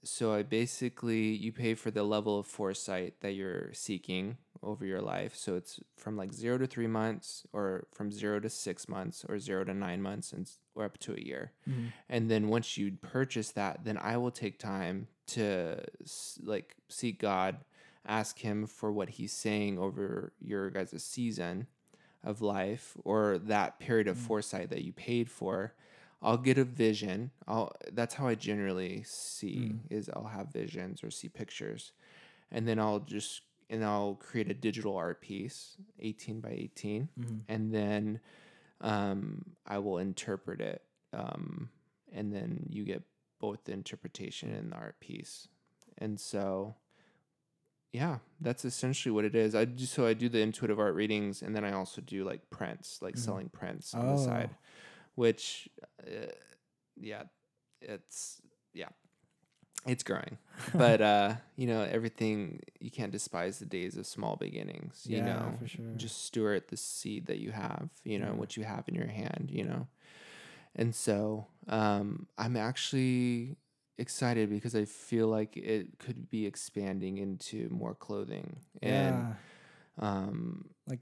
[0.03, 5.01] so, I basically you pay for the level of foresight that you're seeking over your
[5.01, 5.35] life.
[5.35, 9.39] So it's from like zero to three months, or from zero to six months, or
[9.39, 11.51] zero to nine months, and or up to a year.
[11.67, 11.91] Mhm.
[12.09, 15.83] And then once you purchase that, then I will take time to
[16.43, 17.57] like seek God,
[18.05, 21.67] ask Him for what He's saying over your guys' season
[22.23, 24.21] of life or that period of Mm.
[24.27, 25.73] foresight that you paid for.
[26.21, 27.31] I'll get a vision.
[27.47, 29.79] I'll that's how I generally see Mm.
[29.91, 31.91] is I'll have visions or see pictures.
[32.49, 37.41] And then I'll just and I'll create a digital art piece, 18 by 18, Mhm.
[37.47, 38.19] and then
[38.81, 40.83] um, I will interpret it.
[41.13, 41.69] Um,
[42.11, 43.03] and then you get
[43.39, 45.47] both the interpretation and the art piece.
[45.97, 46.75] And so
[47.93, 49.55] yeah, that's essentially what it is.
[49.55, 52.49] I do so I do the intuitive art readings and then I also do like
[52.49, 53.19] prints, like Mhm.
[53.19, 54.57] selling prints on the side, Oh.
[55.15, 55.69] which
[56.05, 56.27] uh,
[56.95, 57.23] yeah,
[57.81, 58.41] it's
[58.73, 58.89] yeah.
[59.85, 60.37] It's growing.
[60.73, 65.25] But uh, you know, everything you can't despise the days of small beginnings, you Yeah,
[65.25, 65.53] know.
[65.59, 65.85] for sure.
[65.95, 68.39] Just steward the seed that you have, you know, Yeah.
[68.39, 69.87] what you have in your hand, you know.
[70.75, 73.55] And so, um, I'm actually
[73.97, 79.35] excited because I feel like it could be expanding into more clothing and
[79.99, 80.07] yeah.
[80.09, 80.99] um Like-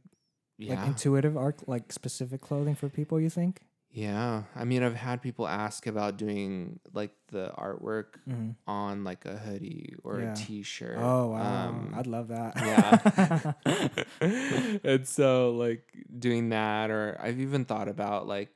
[0.57, 0.76] yeah.
[0.76, 3.19] Like intuitive art, like specific clothing for people.
[3.19, 3.61] You think?
[3.96, 4.43] Yeah.
[4.56, 8.52] I mean, I've had people ask about doing like the artwork Mm-hmm.
[8.68, 10.34] on like a hoodie or Yeah.
[10.34, 10.98] a t-shirt.
[10.98, 12.56] Oh wow, Um, I'd love that.
[12.66, 13.54] yeah.
[14.84, 15.84] and so like
[16.20, 18.50] doing that or I've even thought about like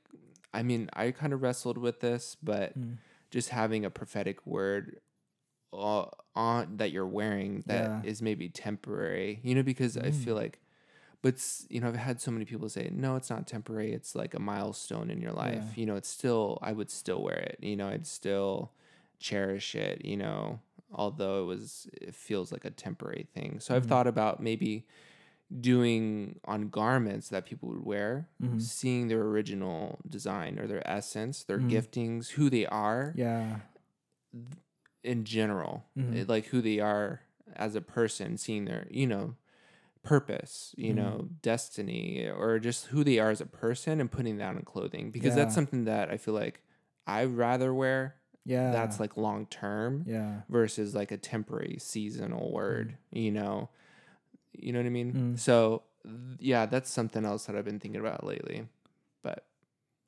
[0.54, 2.98] I mean, I kind of wrestled with this, but Mm.
[3.32, 5.00] just having a prophetic word
[5.72, 8.26] uh, on that you're wearing that is Yeah.
[8.26, 10.24] maybe temporary, you know, because I Mm.
[10.24, 10.60] feel like
[11.22, 11.36] but
[11.70, 13.93] you know, I've had so many people say, "No, it's not temporary.
[13.93, 15.80] It's like a milestone in your life." Yeah.
[15.80, 17.57] You know, it's still I would still wear it.
[17.61, 18.72] You know, I'd still
[19.20, 20.59] cherish it, you know,
[20.93, 23.59] although it was it feels like a temporary thing.
[23.59, 23.89] So I've Mhm.
[23.89, 24.86] thought about maybe
[25.59, 28.61] doing on garments that people would wear, Mhm.
[28.61, 31.70] seeing their original design or their essence, their Mhm.
[31.72, 33.61] giftings, who they are yeah.
[35.03, 36.13] in general, Mhm.
[36.15, 37.22] it- like who they are
[37.55, 39.36] as a person, seeing their, you know,
[40.04, 40.95] purpose, you Mhm.
[40.97, 45.12] know, destiny, or just who they are as a person and putting that in clothing
[45.12, 46.62] because that's something that I feel like
[47.06, 48.16] I'd rather wear.
[48.45, 48.72] Yeah.
[48.72, 50.41] That's like long term Yeah.
[50.50, 53.70] versus like a temporary seasonal word, you know.
[54.54, 55.14] You know what I mean?
[55.14, 55.39] Mm.
[55.39, 55.84] So,
[56.39, 58.68] yeah, that's something else that I've been thinking about lately.
[59.22, 59.45] But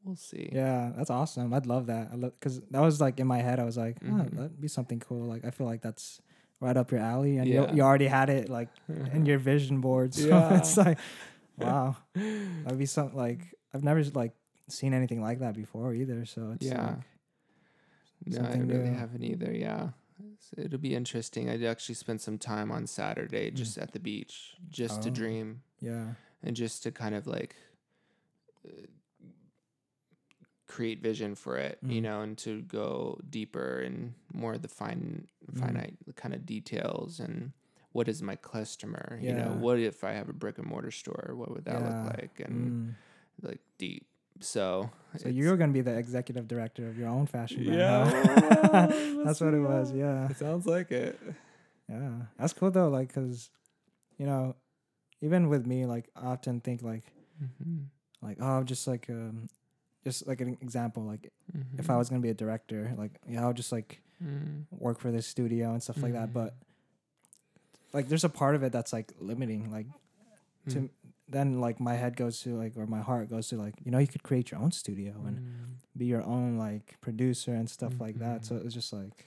[0.03, 0.49] we'll see.
[0.51, 1.53] Yeah, that's awesome.
[1.53, 2.09] I'd love that.
[2.11, 3.59] I love because that was like in my head.
[3.59, 4.31] I was like, oh, Mhm.
[4.35, 5.25] that'd be something cool.
[5.27, 6.21] Like I feel like that's
[6.61, 7.69] right up your alley, and Yeah.
[7.71, 8.69] you you already had it like
[9.13, 10.13] in your vision board.
[10.15, 10.57] So Yeah.
[10.57, 10.97] it's like,
[11.57, 13.41] wow, that'd be something like
[13.73, 14.33] I've never like
[14.69, 16.23] seen anything like that before either.
[16.25, 16.87] So it's Yeah.
[16.87, 16.97] like,
[18.27, 18.93] No, I really new.
[18.93, 19.51] haven't either.
[19.51, 19.89] Yeah.
[20.57, 21.49] It'll be interesting.
[21.49, 25.11] I actually spent some time on Saturday just at the beach, just to Mm.
[25.11, 25.15] Oh.
[25.15, 27.55] dream yeah, and just to kind of like
[28.67, 28.85] uh,
[30.75, 32.03] create vision for it, you Mhm.
[32.03, 35.59] know, and to go deeper and more of the fine, Mhm.
[35.59, 37.51] finite kind of details and
[37.93, 39.19] what is my customer?
[39.21, 41.33] You know, what if I have a brick and mortar store?
[41.35, 41.87] What would that Yeah.
[41.87, 42.39] look like?
[42.45, 42.95] And Mm.
[43.49, 44.07] like deep.
[44.39, 47.79] So, So you're gonna be the executive director of your own fashion brand.
[47.81, 48.09] Yeah.
[48.09, 48.87] huh?
[48.87, 49.91] Let's that's what it was.
[49.91, 50.29] Yeah.
[50.31, 51.19] It sounds like it.
[51.89, 52.87] Yeah, that's cool though.
[52.87, 53.49] Like, cause,
[54.17, 54.55] you know,
[55.21, 57.03] even with me, like, I often think like,
[57.43, 57.79] Mm-hmm.
[58.21, 59.49] like, oh, just like, um,
[60.03, 61.79] just like an example, like, Mm-hmm.
[61.79, 64.65] if I was gonna be a director, like, yeah, I'll just like Mm.
[64.71, 66.29] work for this studio and stuff like that.
[66.29, 66.33] Mhm.
[66.33, 66.53] But
[67.93, 69.71] like, there's a part of it that's like limiting.
[69.71, 69.87] Like,
[70.69, 70.89] to Mm.
[71.27, 73.97] then like my head goes to like, or my heart goes to like, you know,
[73.97, 75.97] you could create your own studio and Mm.
[75.97, 78.45] be your own like producer and stuff like that.
[78.45, 79.25] So it's just like.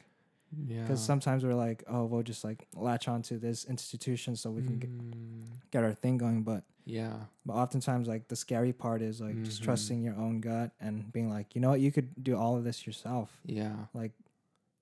[0.67, 0.83] Yeah.
[0.83, 4.79] Because sometimes we're like, oh, we'll just like latch onto this institution so we can
[4.79, 5.43] get, Mm.
[5.71, 6.43] get our thing going.
[6.43, 7.15] But yeah.
[7.47, 9.65] but oftentimes like the scary part is like just Mhm.
[9.65, 12.65] trusting your own gut and being like, you know what, you could do all of
[12.65, 13.41] this yourself.
[13.47, 13.87] Yeah.
[13.95, 14.13] Like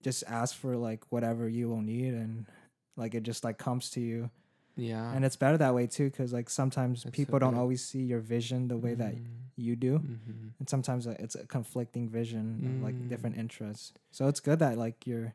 [0.02, 2.46] just ask for like whatever you will need and
[2.96, 4.30] like it just like comes to you.
[4.76, 5.12] Yeah.
[5.12, 7.60] And it's better that way too because like sometimes so people don't good.
[7.60, 9.26] always see your vision the way that Mm.
[9.56, 9.98] you do.
[9.98, 10.52] Mhm.
[10.58, 13.08] And sometimes uh, it's a conflicting vision of like Mm.
[13.08, 13.92] different interests.
[14.10, 15.34] So it's good that like you're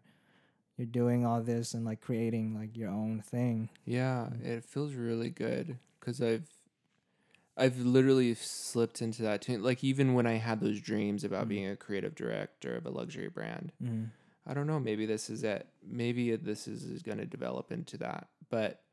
[0.77, 3.69] you're doing all this and like creating like your own thing.
[3.85, 4.45] Yeah, Mm.
[4.45, 6.47] it feels really good because I've
[7.59, 9.57] I've literally slipped into that too.
[9.57, 11.49] Like even when I had those dreams about Mm.
[11.49, 14.11] being a creative director of a luxury brand, Mm.
[14.45, 14.79] I don't know.
[14.79, 15.67] Maybe this is it.
[15.83, 18.27] Maybe this is, is going to develop into that.
[18.49, 18.83] But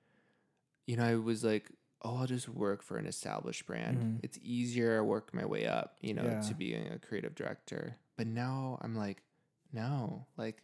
[0.87, 1.71] you know, I was like,
[2.03, 3.99] oh, I'll just work for an established brand.
[3.99, 4.21] Mhm.
[4.25, 4.99] It's easier.
[4.99, 5.97] I work my way up.
[6.01, 6.41] You know, Yeah.
[6.41, 7.97] to being a creative director.
[8.17, 9.23] But now I'm like,
[9.73, 10.63] no, like.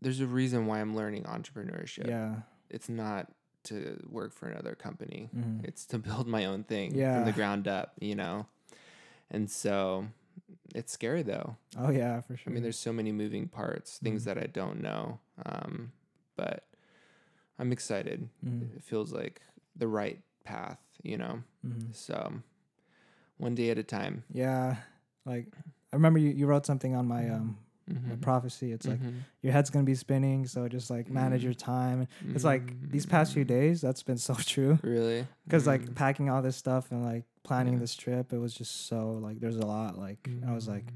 [0.00, 2.42] There's a reason why I'm learning entrepreneurship Yeah.
[2.70, 3.32] it's not
[3.64, 5.30] to work for another company.
[5.34, 5.64] Mhm.
[5.64, 8.46] It's to build my own thing from the ground up, you know.
[9.30, 10.06] And so
[10.74, 11.56] it's scary though.
[11.76, 12.50] Oh yeah, for sure.
[12.50, 14.24] I mean, there's so many moving parts, things Mhm.
[14.26, 15.18] that I don't know.
[15.44, 15.92] Um,
[16.36, 16.64] but
[17.58, 18.28] I'm excited.
[18.44, 18.76] Mhm.
[18.76, 19.40] It feels like
[19.74, 21.42] the right path, you know.
[21.66, 21.92] Mhm.
[21.94, 22.42] So
[23.38, 24.24] one day at a time.
[24.32, 24.76] Yeah,
[25.24, 25.48] like
[25.92, 27.34] I remember you, you wrote something on my Mhm.
[27.34, 27.58] um
[27.88, 28.20] my Mhm.
[28.20, 28.72] prophecy.
[28.72, 29.20] It's like Mhm.
[29.42, 32.08] your head's gonna be spinning, so just like manage your time.
[32.34, 33.48] It's like these past few Mm.
[33.48, 34.78] days, that's been so true.
[34.82, 35.26] Really?
[35.44, 35.94] Because like Mm.
[35.94, 37.78] packing all this stuff and like planning Yeah.
[37.80, 39.98] this trip, it was just so like there's a lot.
[39.98, 40.92] Like I was like, Mm.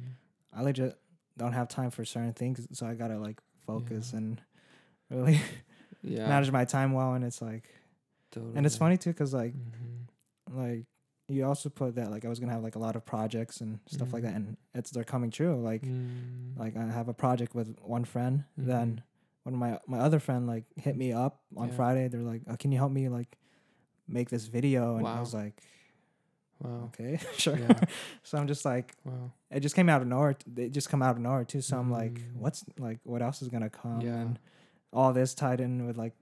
[0.52, 0.98] I legit
[1.36, 4.18] don't have time for certain things, so I gotta like focus Yeah.
[4.18, 4.40] and
[5.10, 5.38] really
[6.02, 6.28] yeah.
[6.28, 7.14] manage my time well.
[7.14, 7.68] And it's like,
[8.34, 10.08] and it's funny too, cause like Mhm.
[10.56, 10.86] like
[11.30, 13.78] you also put that like I was gonna have like a lot of projects and
[13.86, 14.26] stuff like Mhm.
[14.26, 15.60] that, and it's they're coming true.
[15.60, 16.58] Like Mm.
[16.58, 19.02] like I have a project with one friend, then Mhm.
[19.44, 21.74] when my my other friend like hit me up on Yeah.
[21.74, 23.38] Friday, they're like, oh, "Can you help me like
[24.08, 25.60] make this video?" And I was like,
[26.60, 26.84] Wow.
[26.92, 27.80] "Okay, sure." Yeah.
[28.22, 29.32] so I'm just like, Wow.
[29.50, 30.36] it just came out of nowhere.
[30.46, 31.60] They just come out of nowhere too.
[31.62, 32.36] So I'm like, Mm.
[32.36, 34.00] what's like, what else is gonna come?
[34.02, 34.16] Yeah.
[34.16, 34.38] And
[34.92, 36.14] all this tied in with like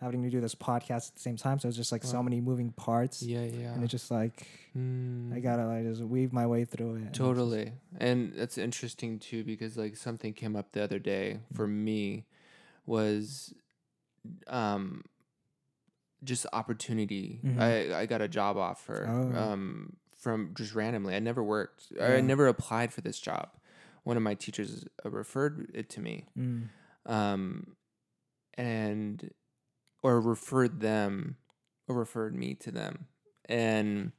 [0.00, 1.58] having to do this podcast at the same time.
[1.58, 3.42] So it's just like so many moving parts, Yeah.
[3.44, 3.72] Yeah.
[3.74, 5.42] and it's just like I Mm.
[5.42, 6.96] gotta like just weave my way through it.
[6.96, 7.72] and it's just- Totally.
[7.98, 12.24] And that's interesting too because like something came up the other day for me
[12.86, 13.52] was
[14.46, 15.04] um
[16.22, 17.40] just opportunity.
[17.44, 17.58] Mhm.
[17.60, 19.38] I I got a job offer Oh.
[19.38, 21.14] um from just randomly.
[21.14, 21.92] I never worked.
[21.96, 22.06] Yeah.
[22.14, 23.50] I never applied for this job.
[24.04, 26.26] One of my teachers referred it to me.
[26.38, 26.68] Mm.
[27.06, 27.76] Um
[28.54, 29.30] and
[30.02, 31.36] or referred them
[31.88, 33.06] or referred me to them.
[33.46, 34.12] And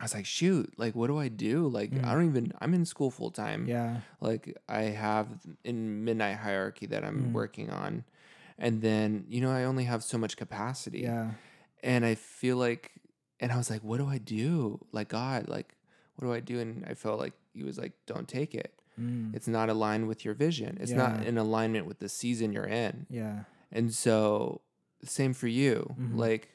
[0.00, 1.66] I was like, shoot, like what do I do?
[1.68, 2.04] Like Mm.
[2.04, 3.66] I don't even I'm in school full time.
[3.66, 4.00] Yeah.
[4.20, 5.28] Like I have
[5.64, 7.32] in midnight hierarchy that I'm Mm.
[7.32, 8.04] working on.
[8.58, 11.00] And then, you know, I only have so much capacity.
[11.00, 11.32] Yeah.
[11.82, 12.92] And I feel like
[13.40, 14.84] and I was like, what do I do?
[14.92, 15.74] Like God, like
[16.16, 16.58] what do I do?
[16.60, 18.74] And I felt like he was like, don't take it.
[19.00, 19.34] Mm.
[19.34, 20.76] It's not aligned with your vision.
[20.80, 23.06] It's not in alignment with the season you're in.
[23.08, 23.44] Yeah.
[23.70, 24.60] And so,
[25.04, 25.94] same for you.
[25.98, 26.16] Mhm.
[26.16, 26.48] Like,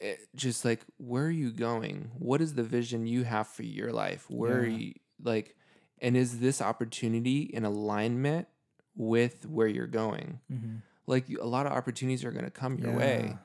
[0.00, 2.10] it, just like, where are you going?
[2.18, 4.30] What is the vision you have for your life?
[4.30, 5.56] Where are you, like,
[6.00, 8.46] and is this opportunity in alignment
[8.94, 10.40] with where you're going?
[10.52, 10.76] Mm-hmm.
[11.06, 13.36] Like, a lot of opportunities are going to come your way,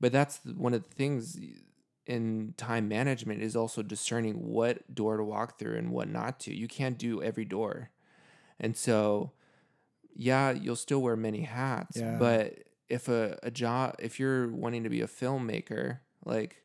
[0.00, 1.38] but that's one of the things
[2.06, 6.54] in time management is also discerning what door to walk through and what not to.
[6.54, 7.90] You can't do every door.
[8.58, 9.30] And so,
[10.16, 12.16] yeah, you'll still wear many hats, Yeah.
[12.18, 12.54] but
[12.90, 16.62] if a, a job, if you're wanting to be a filmmaker, like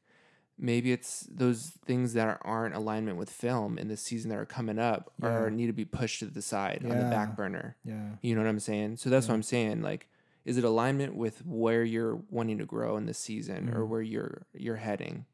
[0.57, 4.79] maybe it's those things that aren't alignment with film in the season that are coming
[4.79, 5.29] up Yeah.
[5.35, 7.75] or need to be pushed to the side on the back burner.
[7.83, 8.11] Yeah.
[8.21, 8.97] You know what I'm saying?
[8.97, 9.33] So that's Yeah.
[9.33, 9.81] what I'm saying.
[9.81, 10.07] Like,
[10.45, 13.87] is it alignment with where you're wanting to grow in the season or Mhm.
[13.89, 15.25] where you're you're heading?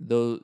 [0.00, 0.42] Those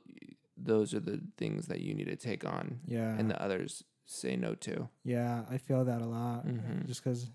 [0.57, 3.17] those are the things that you need to take on, Yeah.
[3.19, 4.89] and the others say no to.
[5.03, 5.45] yeah.
[5.51, 6.47] I feel that a lot.
[6.47, 6.87] Mhm.
[6.87, 7.31] Just because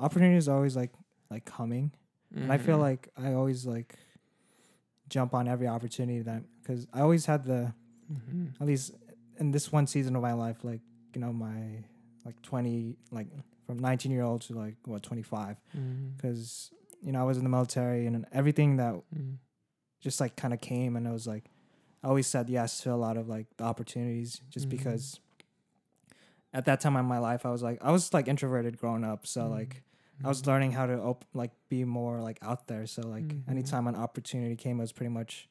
[0.00, 0.90] opportunity is always like
[1.30, 1.92] like coming,
[2.34, 2.80] and I feel Mhm.
[2.82, 3.96] like I always like
[5.08, 7.72] jump on every opportunity that because I always had the
[8.12, 8.60] Mhm.
[8.60, 8.92] at least
[9.38, 10.80] in this one season of my life, like
[11.14, 11.84] you know my
[12.24, 13.28] like twenty like
[13.66, 15.60] from nineteen year old to like what twenty five
[16.16, 16.70] because
[17.02, 19.38] you know I was in the military and everything that Mhm.
[20.00, 21.50] just like kind of came and I was like
[22.02, 24.70] I always said yes to a lot of like the opportunities just Mhm.
[24.70, 25.20] because
[26.52, 29.26] at that time in my life I was like I was like introverted growing up
[29.26, 29.50] so Mhm.
[29.50, 29.82] like
[30.24, 33.48] I was learning how to op- like be more like out there so like Mhm.
[33.48, 35.48] anytime an opportunity came it was pretty much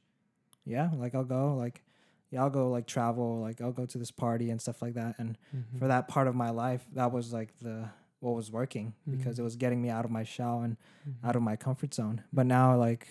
[0.65, 1.83] yeah like I'll go like
[2.31, 5.15] yeah I'll go like travel like I'll go to this party and stuff like that
[5.19, 5.79] and Mhm.
[5.79, 7.89] for that part of my life that was like the
[8.19, 9.39] what was working because Mhm.
[9.39, 11.23] it was getting me out of my shell and Mhm.
[11.27, 12.23] out of my comfort zone.
[12.33, 13.07] But now like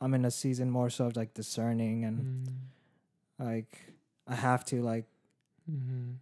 [0.00, 2.18] I'm in a season more so of like discerning and
[2.48, 2.54] Mhm.
[3.38, 3.94] like
[4.26, 5.06] I have to like
[5.70, 6.16] Mhm.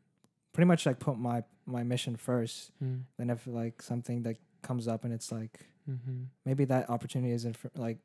[0.53, 2.72] Pretty much like put my my mission first.
[2.82, 3.05] Mhm.
[3.16, 6.26] Then if like something that comes up and it's like Mhm.
[6.44, 7.98] maybe that opportunity isn't for, like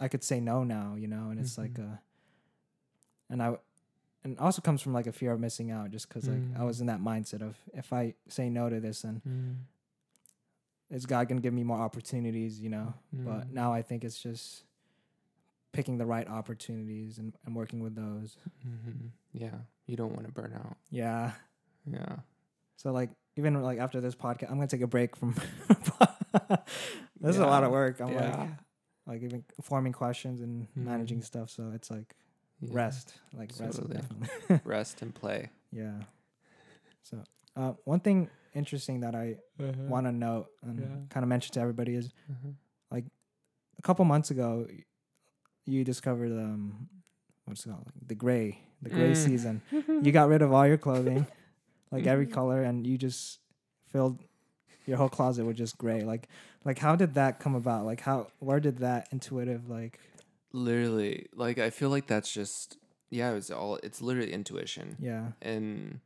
[0.00, 1.92] I could say no now, you know, and it's like Mhm.
[1.94, 1.96] uh
[3.28, 3.56] and I
[4.24, 6.66] and also comes from like a fear of missing out just cuz like I Mm.
[6.66, 9.56] was in that mindset of if I say no to this then Mhm.
[10.94, 12.94] is God going to give me more opportunities, you know?
[13.12, 13.52] But Mm.
[13.52, 14.64] now I think it's just
[15.72, 18.36] picking the right opportunities and, and working with those.
[18.66, 19.10] Mhm.
[19.32, 20.76] Yeah, you don't want to burn out.
[20.90, 21.32] Yeah.
[21.86, 22.16] Yeah.
[22.76, 25.34] So like even like after this podcast, I'm gonna take a break from.
[27.20, 28.00] this is a lot of work.
[28.00, 28.36] I'm Yeah.
[28.36, 28.50] like,
[29.06, 31.24] like even forming questions and managing Mhm.
[31.24, 31.50] stuff.
[31.50, 32.14] So it's like
[32.60, 32.68] Yeah.
[32.72, 33.94] rest, like rest, Totally.
[33.96, 34.60] definitely.
[34.64, 35.50] rest and play.
[35.72, 36.02] yeah.
[37.02, 37.22] So
[37.56, 40.96] uh, one thing interesting that I want to note and Yeah.
[41.08, 42.54] kind of mention to everybody is Mhm.
[43.78, 44.66] a couple months ago,
[45.64, 46.88] you discovered um,
[47.46, 49.16] what's it called, like the gray, the gray Mm.
[49.16, 49.62] season.
[50.02, 51.26] You got rid of all your clothing,
[51.90, 52.32] like every Mhm.
[52.32, 53.40] color, and you just
[53.88, 54.18] filled
[54.86, 56.02] your whole closet with just gray.
[56.02, 56.28] Like,
[56.64, 57.84] like how did that come about?
[57.86, 59.98] Like, how where did that intuitive like?
[60.52, 62.76] literally like i feel like that's just
[63.12, 63.74] yeah, it was all.
[63.82, 65.32] It's literally intuition, Yeah.
[65.42, 65.98] and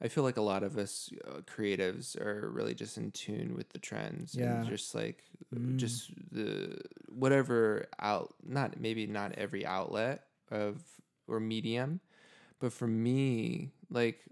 [0.00, 3.68] I feel like a lot of us uh, creatives are really just in tune with
[3.68, 4.34] the trends.
[4.34, 4.60] Yeah.
[4.62, 5.76] and just like Mm.
[5.76, 8.34] just the whatever out.
[8.42, 10.82] Not maybe not every outlet of
[11.28, 12.00] or medium,
[12.60, 14.24] but for me, like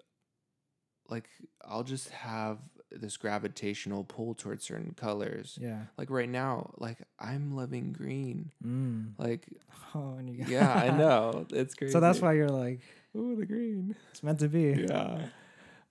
[1.10, 1.28] like
[1.64, 2.58] I'll just have
[2.92, 5.58] this gravitational pull towards certain colors.
[5.60, 5.82] Yeah.
[5.96, 8.50] Like right now, like I'm loving green.
[8.64, 9.12] Mm.
[9.18, 9.46] Like
[9.94, 11.46] Oh, and you yeah, I know.
[11.50, 11.92] It's crazy.
[11.92, 12.80] So that's why you're like,
[13.16, 13.94] Ooh, the green.
[14.10, 14.86] it's meant to be.
[14.88, 15.26] Yeah.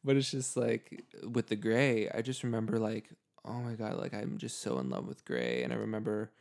[0.03, 3.09] But it's just like with the gray, I just remember like,
[3.45, 5.63] oh my god, like I'm just so in love with gray.
[5.63, 6.31] And I remember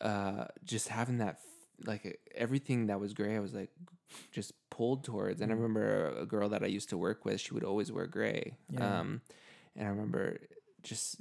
[0.00, 1.38] uh just having that
[1.84, 3.70] like everything that was gray, I was like
[4.32, 5.40] just pulled towards.
[5.40, 5.60] And I Mm.
[5.62, 8.56] remember a girl that I used to work with, she would always wear gray.
[8.70, 9.00] Yeah.
[9.00, 9.20] Um
[9.76, 10.38] and I remember
[10.82, 11.20] just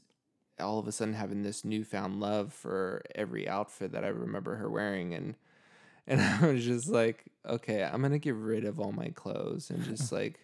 [0.60, 4.70] all of a sudden having this newfound love for every outfit that I remember her
[4.70, 5.36] wearing and
[6.08, 9.84] and I was just like, okay, I'm gonna get rid of all my clothes and
[9.84, 10.39] just like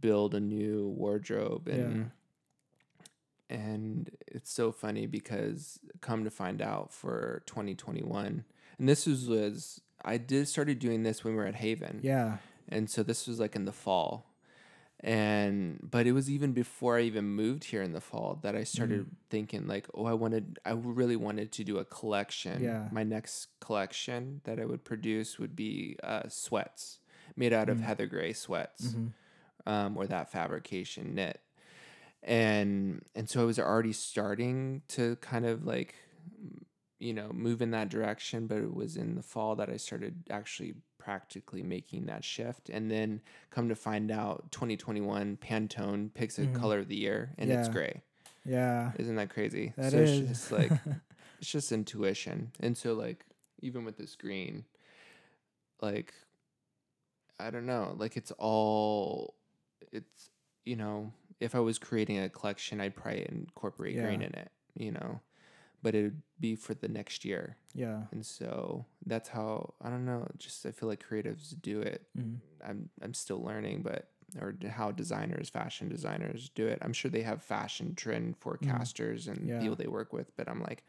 [0.00, 2.10] build a new wardrobe and
[3.48, 8.44] and it's so funny because come to find out for 2021
[8.78, 12.38] and this was was I did started doing this when we were at Haven Yeah.
[12.68, 14.26] and so this was like in the fall
[15.00, 18.62] and but it was even before i even moved here in the fall that i
[18.62, 22.88] started thinking like oh i wanted i really wanted to do a collection Yeah.
[22.92, 27.00] my next collection that i would produce would be uh, sweats
[27.34, 27.82] made out of Mm.
[27.82, 29.08] heather gray sweats hmm
[29.64, 31.40] um, or that fabrication knit
[32.22, 35.94] and and so i was already starting to kind of like
[37.02, 40.14] you know move in that direction but it was in the fall that i started
[40.30, 42.68] actually practically making that shift.
[42.70, 46.54] And then come to find out 2021 pantone picks a Mhm.
[46.54, 48.02] color of the year and it's gray.
[48.44, 48.92] Yeah.
[48.96, 49.72] isn't that crazy?
[49.76, 50.20] That so is.
[50.20, 50.70] it's just like
[51.40, 52.52] it's just intuition.
[52.60, 53.24] And so like
[53.60, 54.64] even with this green
[55.80, 56.14] like
[57.40, 59.34] i don't know like it's all
[59.90, 60.30] it's
[60.64, 64.92] you know if i was creating a collection i'd probably incorporate green in it you
[64.92, 65.20] know
[65.82, 68.02] but it would be for the next year yeah.
[68.12, 72.34] and so that's how i don't know just i feel like creatives do it hmm
[72.66, 74.08] i'm i'm still learning but
[74.40, 79.38] or how designers fashion designers do it i'm sure they have fashion trend forecasters and
[79.40, 79.48] Mm.
[79.48, 79.58] Yeah.
[79.60, 80.84] people they work with but i'm like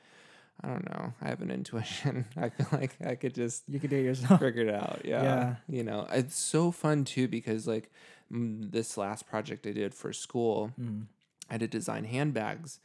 [0.64, 3.90] i don't know i have an intuition i feel like i could just You could
[3.90, 4.40] do it yourself.
[4.40, 5.24] figure it out yeah.
[5.24, 5.56] Yeah.
[5.68, 7.92] you know it's so fun too because like
[8.30, 11.06] this last project i did for school Mm.
[11.50, 12.80] I had to design handbags.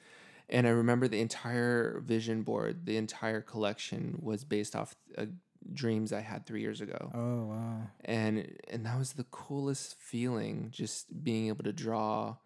[0.51, 5.26] And I remember the entire vision board, the entire collection was based off uh,
[5.74, 7.11] dreams I had three years ago.
[7.14, 7.82] Oh wow.
[8.05, 12.36] And and that was the coolest feeling, just being able to draw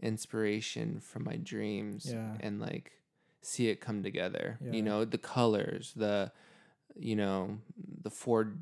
[0.00, 2.34] inspiration from my dreams Yeah.
[2.40, 2.92] and like
[3.42, 4.58] see it come together.
[4.60, 4.72] Yeah.
[4.72, 6.32] You know, the colors, the
[6.96, 7.58] you know,
[8.02, 8.58] the Ford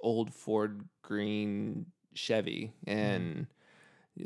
[0.00, 2.98] old Ford green Chevy Mm-hmm.
[2.98, 3.46] and the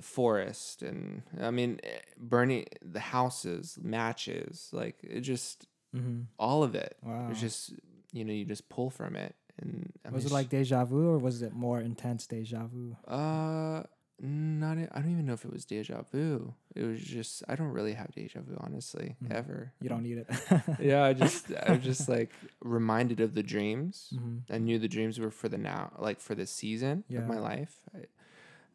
[0.02, 6.74] forest and I mean eh, burning the houses, matches, like it just hmm all of
[6.74, 6.96] it.
[7.02, 7.28] Wow.
[7.30, 7.72] It's just
[8.12, 11.08] you know, you just pull from it and I was mean, it like deja vu
[11.10, 12.96] or was it more intense deja vu?
[13.06, 13.82] uh
[14.22, 16.52] not I don't even know if it was deja vu.
[16.76, 19.30] It was just I don't really have deja vu honestly Mhm.
[19.34, 19.72] ever.
[19.80, 20.28] You don't need it.
[20.78, 22.30] Yeah, I just I was just like
[22.60, 24.08] reminded of the dreams.
[24.12, 27.20] hmm I knew the dreams were for the now, like for the season Yeah.
[27.20, 27.98] of my life, I,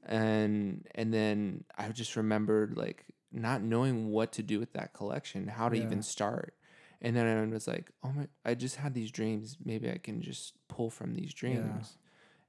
[0.05, 5.47] and and then I just remembered like not knowing what to do with that collection,
[5.47, 5.83] how to Yeah.
[5.83, 6.55] even start,
[7.01, 9.57] and then I was like, oh my, I just had these dreams.
[9.63, 11.97] Maybe I can just pull from these dreams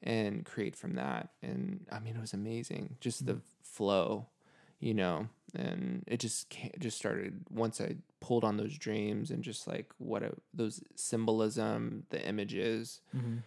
[0.03, 1.31] and create from that.
[1.43, 4.29] And I mean, it was amazing, just the flow,
[4.79, 9.43] you know, and it just it just started once I pulled on those dreams and
[9.43, 13.39] just like what a, those symbolism, the images hmm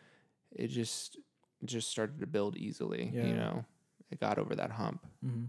[0.51, 1.17] it just
[1.63, 3.11] just started to build easily.
[3.13, 3.25] Yeah.
[3.25, 3.65] You know,
[4.11, 5.05] it got over that hump.
[5.21, 5.45] hmm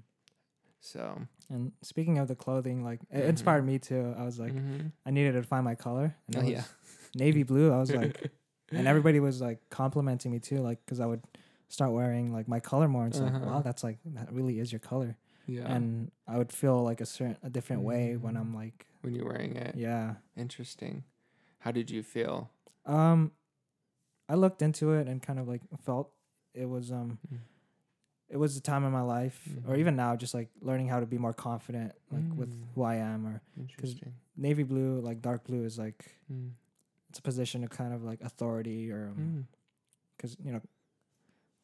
[0.80, 3.28] So And speaking of the clothing, like it Mhm.
[3.28, 4.14] inspired me too.
[4.16, 4.92] I was like, mhm.
[5.06, 6.64] I needed to find my color, and oh yeah,
[7.14, 7.72] navy blue.
[7.72, 8.16] I was like,
[8.72, 11.22] and everybody was like complimenting me too, like because I would
[11.68, 13.04] start wearing like my color more.
[13.04, 13.46] And it's like, Uh-huh.
[13.46, 15.16] wow, that's like that really is your color.
[15.46, 15.66] yeah.
[15.72, 18.40] And I would feel like a certain a different way when Mm.
[18.40, 20.16] I'm like, when you're wearing it, yeah.
[20.36, 21.04] interesting.
[21.58, 22.50] How did you feel?
[22.86, 23.32] Um,
[24.28, 26.12] I looked into it and kind of like felt
[26.54, 27.38] it was um, Mm.
[28.30, 29.78] It was a time in my life, or Mhm.
[29.78, 32.66] even now, just like learning how to be more confident, like with Mm.
[32.74, 33.26] who I am.
[33.26, 33.42] Or
[33.76, 33.96] because
[34.36, 36.52] navy blue, like dark blue, is like Mm.
[37.08, 39.44] it's a position of kind of like authority or Mm.
[40.16, 40.60] because you know,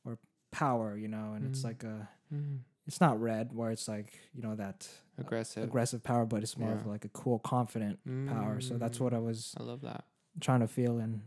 [0.04, 0.18] or
[0.50, 1.64] power, you know, and it's Mm.
[1.64, 2.60] like a Mm.
[2.86, 4.88] it's not red where it's like you know that
[5.18, 5.64] Aggressive.
[5.64, 7.98] aggressive power, but it's more of like a cool, confident
[8.28, 8.60] power.
[8.60, 9.02] So that's Mm.
[9.02, 10.04] what I was I love that.
[10.40, 11.22] trying to feel, and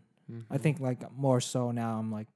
[0.50, 0.62] I Mhm.
[0.62, 2.28] think like more so now I'm like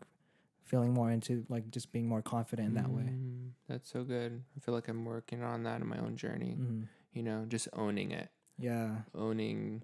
[0.64, 3.04] feeling more into like just being more confident in that way.
[3.04, 4.44] Mm, That's so good.
[4.56, 6.56] I feel like I'm working on that in my own journey.
[6.60, 6.88] Mhm.
[7.14, 9.84] You know, just owning it, Yeah, owning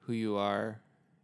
[0.00, 0.80] who you are,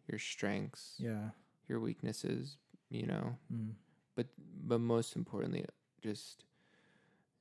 [0.09, 1.31] your strengths, yeah,
[1.69, 2.59] your weaknesses.
[2.91, 3.73] You know, mm.
[4.15, 4.27] but
[4.65, 5.65] but most importantly,
[6.01, 6.45] just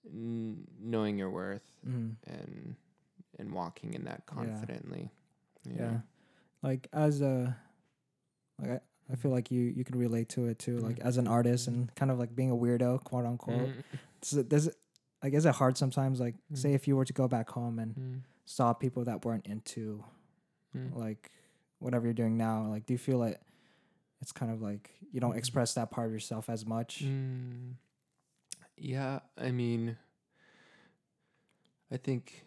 [0.05, 2.15] n- knowing your worth Mm.
[2.25, 2.75] and
[3.37, 5.11] and walking in that confidently.
[5.65, 5.99] you yeah.
[6.63, 7.57] Like as a,
[8.59, 8.81] like
[9.11, 10.77] I, feel like you you can relate to it too.
[10.79, 11.05] Like Mhm.
[11.05, 13.71] as an artist and kind of like being a weirdo, quote unquote.
[14.21, 14.75] So does it,
[15.23, 16.19] like is it hard sometimes?
[16.19, 16.57] Like Mm.
[16.57, 20.03] say if you were to go back home and mm, saw people that weren't into
[20.75, 20.95] mm.
[20.95, 21.31] like
[21.79, 23.39] whatever you're doing now, like do you feel like
[24.21, 25.37] it's kind of like you don't Mhm.
[25.37, 27.03] express that part of yourself as much?
[27.03, 27.75] Mm.
[28.77, 29.97] Yeah, I mean,
[31.91, 32.43] I think,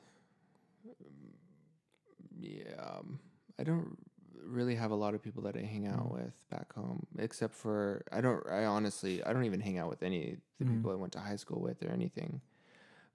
[2.38, 3.18] yeah, um,
[3.58, 3.96] I don't
[4.44, 6.12] really have a lot of people that I hang out Mm.
[6.12, 8.46] with back home, except for I don't.
[8.48, 10.70] I honestly, I don't even hang out with any of the Mm.
[10.76, 12.40] people I went to high school with or anything.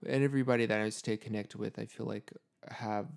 [0.05, 2.32] And everybody that I stay connected with, I feel like
[2.69, 3.07] have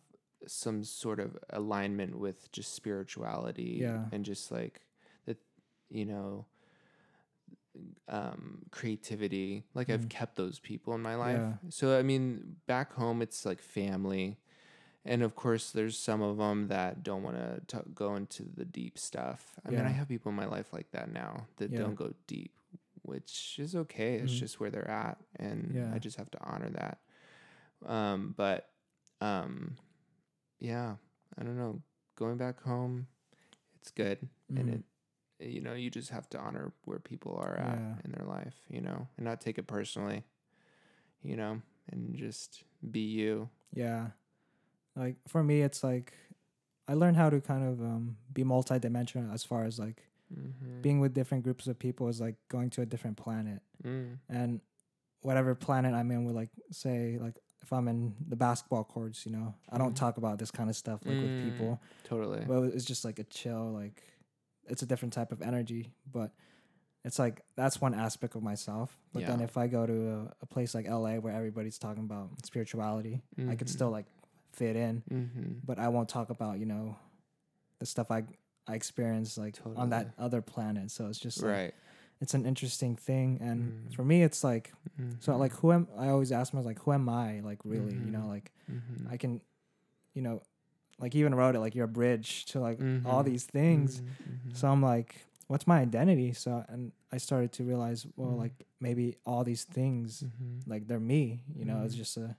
[0.46, 4.04] some sort of alignment with just spirituality Yeah.
[4.12, 4.82] and just like
[5.26, 5.38] that,
[5.88, 6.46] you know,
[8.09, 9.64] um, creativity.
[9.74, 10.11] Like I've Mm.
[10.11, 11.38] kept those people in my life.
[11.40, 11.54] Yeah.
[11.70, 14.38] So I mean, back home it's like family,
[15.07, 17.36] and of course there's some of them that don't want
[17.68, 19.54] to go into the deep stuff.
[19.64, 21.78] I mean, I have people in my life like that now that Yeah.
[21.78, 22.52] don't go deep,
[23.02, 24.16] which is okay.
[24.16, 24.38] It's Mhm.
[24.38, 25.90] just where they're at, and Yeah.
[25.94, 26.98] I just have to honor that.
[27.84, 28.68] Um, but
[29.20, 29.76] um,
[30.59, 30.96] yeah,
[31.38, 31.82] I don't know.
[32.16, 33.07] Going back home,
[33.76, 34.74] it's good, and Mhm.
[34.74, 34.84] it
[35.38, 37.94] you know you just have to honor where people are at Yeah.
[38.07, 40.24] in their life you know and not take it personally
[41.22, 41.61] you know
[41.92, 44.12] and just be you Yeah.
[44.97, 46.12] Like for me it's like
[46.88, 50.80] I learned how to kind of um be multidimensional as far as like mm-hmm.
[50.82, 53.61] being with different groups of people is like going to a different planet.
[53.84, 54.16] mm.
[54.28, 54.61] And
[55.20, 59.32] whatever planet I'm in with like say like if I'm in the basketball courts, you
[59.32, 59.97] know, I don't Mhm.
[59.97, 61.80] talk about this kind of stuff like with people.
[62.05, 64.03] totally But it's just like a chill, like
[64.68, 65.92] it's a different type of energy.
[66.12, 66.30] But
[67.05, 68.97] it's like that's one aspect of myself.
[69.12, 72.30] But then if I go to a, a place like LA where everybody's talking about
[72.44, 73.70] spirituality, I could Mhm.
[73.70, 74.07] still like
[74.57, 75.02] fit in.
[75.11, 75.52] mm-hmm.
[75.64, 76.96] But I won't talk about, you know,
[77.78, 78.24] the stuff I
[78.68, 80.90] I experienced like on that other planet.
[80.90, 81.74] So it's just like right
[82.20, 83.38] it's an interesting thing.
[83.40, 83.94] And Mm.
[83.94, 84.72] for me it's like
[85.20, 85.38] so Mhm.
[85.38, 88.26] like who am I always ask myself like who am I like really, you know,
[88.26, 88.34] Mhm.
[88.36, 89.12] like Mhm.
[89.12, 89.40] I can
[90.14, 90.42] you know
[90.98, 93.26] like you even wrote it like you're a bridge to like all Mhm.
[93.26, 94.02] these things.
[94.54, 96.32] So I'm like, what's my identity?
[96.32, 98.38] So and I started to realize, well, Mhm.
[98.44, 100.24] like maybe all these things,
[100.66, 101.44] like they're me.
[101.54, 102.36] You know, it's just a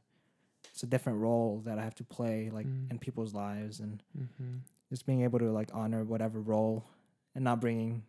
[0.78, 2.92] it's a different role that I have to play like Mm.
[2.92, 4.60] in people's lives and Mhm.
[4.92, 6.86] just being able to like honor whatever role
[7.34, 8.06] and not bringing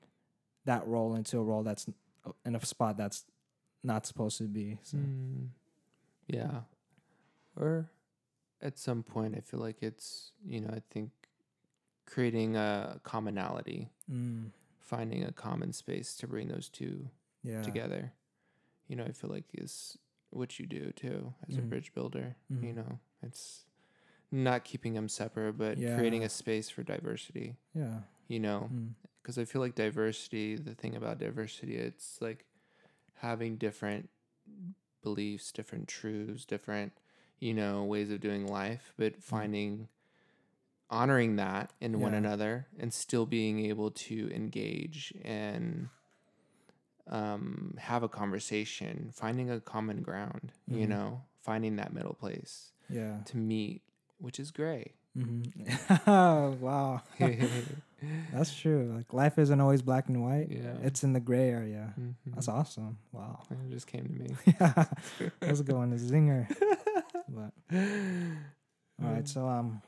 [0.66, 1.88] that role into a role that's
[2.44, 3.24] in a spot that's
[3.82, 4.78] not supposed to be.
[4.82, 5.48] So Mm.
[6.26, 6.64] Yeah.
[7.56, 7.90] Or
[8.60, 11.10] at some point, I feel like it's, you know, I think
[12.04, 17.08] creating a commonality, mm, finding a common space to bring those two
[17.42, 17.62] yeah.
[17.62, 18.12] together,
[18.88, 19.96] you know, I feel like is
[20.30, 21.68] what you do too as a Mhm.
[21.68, 22.36] bridge builder.
[22.52, 22.62] Mhm.
[22.64, 23.64] You know, it's
[24.30, 25.94] not keeping them separate, but Yeah.
[25.94, 28.02] creating a space for diversity, Yeah.
[28.28, 32.44] you know, Mm, because I feel like diversity, the thing about diversity, it's like
[33.14, 34.10] having different
[35.02, 36.92] beliefs, different truths, different,
[37.38, 39.88] you know, ways of doing life, but finding
[40.90, 45.88] honoring that in one another and still being able to engage and
[47.08, 50.88] um, have a conversation, finding a common ground, you Mhm.
[50.90, 53.18] know, finding that middle place yeah.
[53.26, 53.82] to meet,
[54.18, 54.92] which is gray.
[55.14, 55.42] hmm
[56.06, 57.02] wow.
[58.32, 58.92] That's true.
[58.94, 60.48] Like life isn't always black and white.
[60.50, 60.76] Yeah.
[60.82, 61.94] It's in the gray area.
[61.98, 62.14] Mhm.
[62.34, 62.98] That's awesome.
[63.12, 63.42] Wow.
[63.50, 64.36] It just came to me.
[64.60, 64.84] yeah.
[65.40, 66.46] That's going to zinger.
[67.28, 67.52] But
[69.02, 69.82] all right, so um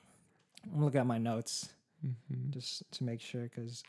[0.73, 1.69] I'm gonna at my notes
[2.05, 2.51] Mhm.
[2.51, 3.83] just to make sure because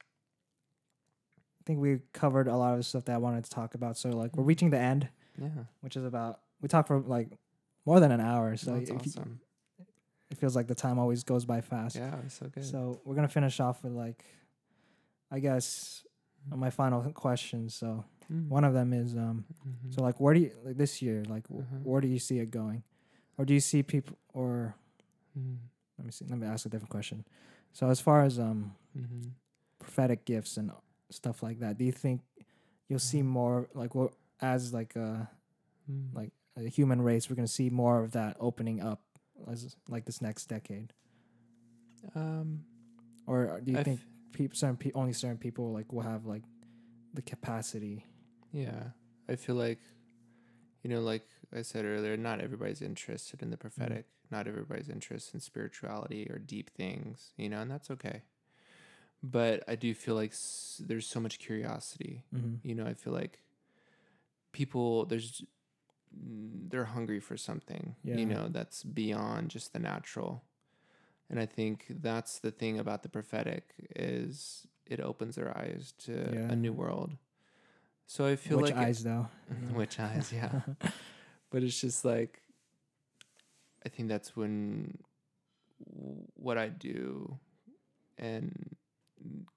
[1.65, 3.97] think we covered a lot of the stuff that I wanted to talk about.
[3.97, 5.49] So like we're reaching the end, Yeah,
[5.81, 7.29] which is about we talked for like
[7.85, 8.55] more than an hour.
[8.57, 9.39] So that's if you- awesome.
[10.29, 11.95] it feels like the time always goes by fast.
[11.95, 12.63] Yeah, it's so good.
[12.65, 14.23] So we're gonna finish off with like,
[15.29, 16.05] I guess,
[16.49, 17.69] my final question.
[17.69, 18.47] So Mm.
[18.47, 19.93] one of them is um, Mhm.
[19.93, 21.77] so like where do you like this year like Uh-huh.
[21.83, 22.83] where do you see it going,
[23.37, 24.73] or do you see people or
[25.37, 25.57] Mm.
[25.97, 27.25] let me see let me ask a different question.
[27.73, 29.31] So as far as um Mhm.
[29.79, 30.71] prophetic gifts and
[31.13, 32.21] stuff like that, do you think
[32.87, 33.25] you'll see Mhm.
[33.25, 35.29] more like what as like a
[35.89, 36.13] Mm.
[36.13, 39.01] like a human race we're gonna see more of that opening up
[39.47, 40.93] as like this next decade,
[42.15, 42.63] um,
[43.25, 46.25] or do you I think f- people certain pe- only certain people like will have
[46.25, 46.43] like
[47.13, 48.05] the capacity
[48.53, 48.91] Yeah.
[49.29, 49.79] I feel like,
[50.83, 54.05] you know, like I said earlier, not everybody's interested in the prophetic.
[54.29, 58.23] Not everybody's interested in spirituality or deep things, you know, and that's okay.
[59.23, 62.23] But I do feel like s- there's so much curiosity.
[62.35, 62.67] Mm-hmm.
[62.67, 63.39] You know, I feel like
[64.51, 65.43] people, there's,
[66.15, 68.15] mm, they're hungry for something, Yeah.
[68.17, 70.43] you know, that's beyond just the natural.
[71.29, 76.11] And I think that's the thing about the prophetic is it opens their eyes to
[76.33, 76.51] Yeah.
[76.51, 77.11] a new world.
[78.07, 79.27] So I feel Which like it- eyes though?
[79.73, 80.61] which eyes, yeah.
[81.51, 82.41] but it's just like
[83.85, 84.97] I think that's when
[86.35, 87.39] what I do
[88.17, 88.75] and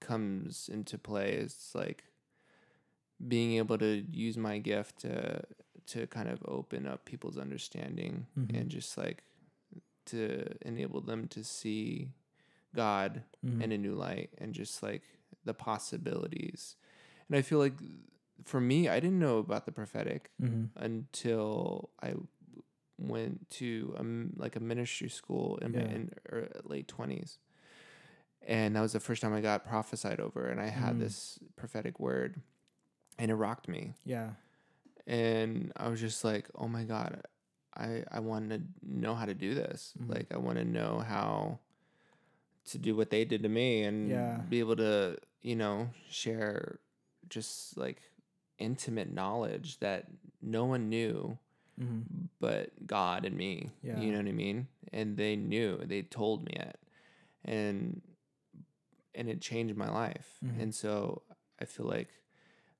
[0.00, 2.04] comes into play is like
[3.26, 5.42] being able to use my gift to
[5.86, 8.56] to kind of open up people's understanding Mhm.
[8.58, 9.22] and just like
[10.06, 12.10] to enable them to see
[12.74, 13.62] God Mhm.
[13.62, 15.02] in a new light and just like
[15.44, 16.76] the possibilities.
[17.28, 17.74] And I feel like
[18.44, 20.70] for me, I didn't know about the prophetic Mhm.
[20.76, 22.14] until I
[22.98, 25.94] went to um like a ministry school in my Yeah.
[25.96, 27.38] in er, late twenties,
[28.46, 31.00] and that was the first time I got prophesied over, and I had Mm.
[31.00, 32.40] this prophetic word,
[33.18, 34.34] and it rocked me, Yeah.
[35.06, 37.22] and I was just like, oh my god,
[37.76, 40.08] I I want to know how to do this, Mhm.
[40.14, 41.58] like I want to know how
[42.66, 44.38] to do what they did to me, and Yeah.
[44.48, 46.80] be able to you know share
[47.28, 48.00] just like
[48.58, 50.06] intimate knowledge that
[50.40, 51.38] no one knew
[51.80, 52.26] Mm-hmm.
[52.38, 53.72] but God and me.
[53.82, 53.98] Yeah.
[53.98, 54.68] You know what I mean?
[54.92, 56.78] And they knew, they told me it.
[57.44, 58.00] And
[59.14, 60.38] and it changed my life.
[60.44, 60.60] Mhm.
[60.60, 61.22] And so
[61.60, 62.20] I feel like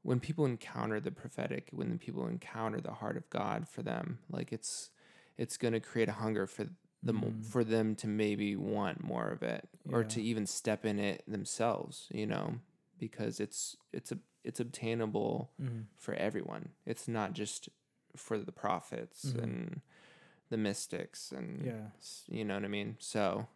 [0.03, 4.19] when people encounter the prophetic, when the people encounter the heart of God for them,
[4.29, 4.91] like it's
[5.37, 6.65] it's going to create a hunger for
[7.03, 7.45] the Mm.
[7.45, 12.09] for them to maybe want more of it or to even step in it themselves,
[12.13, 12.61] you know,
[12.99, 15.83] because it's it's a it's obtainable Mm-hmm.
[15.97, 16.71] for everyone.
[16.87, 17.69] It's not just
[18.17, 19.43] for the prophets Mhm.
[19.43, 19.81] and
[20.51, 21.91] the mystics and Yeah.
[22.29, 22.97] you know what I mean.
[23.01, 23.49] So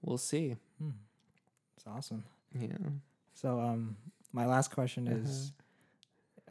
[0.00, 0.56] we'll see.
[0.80, 0.94] Mm.
[1.96, 2.24] Awesome.
[2.58, 2.76] Yeah.
[3.34, 3.96] So, um,
[4.32, 5.16] my last question Uh-huh.
[5.18, 5.52] is: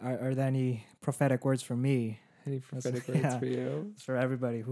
[0.01, 2.19] are, are there any prophetic words for me?
[2.45, 3.39] Any prophetic prophetic words yeah.
[3.39, 3.91] for you?
[3.95, 4.63] It's for everybody.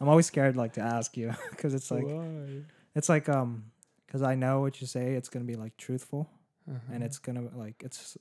[0.00, 2.62] I'm always scared, like to ask you, because it's like Why?
[2.94, 3.70] it's like um,
[4.06, 5.14] because I know what you say.
[5.14, 6.28] It's gonna be like truthful,
[6.68, 6.92] Uh-huh.
[6.92, 8.16] and it's gonna like it's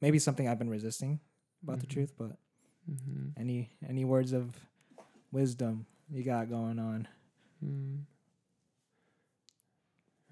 [0.00, 1.20] maybe something I've been resisting
[1.62, 1.90] about the Mhm.
[1.90, 2.12] truth.
[2.16, 2.36] But
[2.90, 3.32] Mhm.
[3.36, 4.54] any any words of
[5.32, 7.08] wisdom you got going on?
[7.64, 8.04] Mm.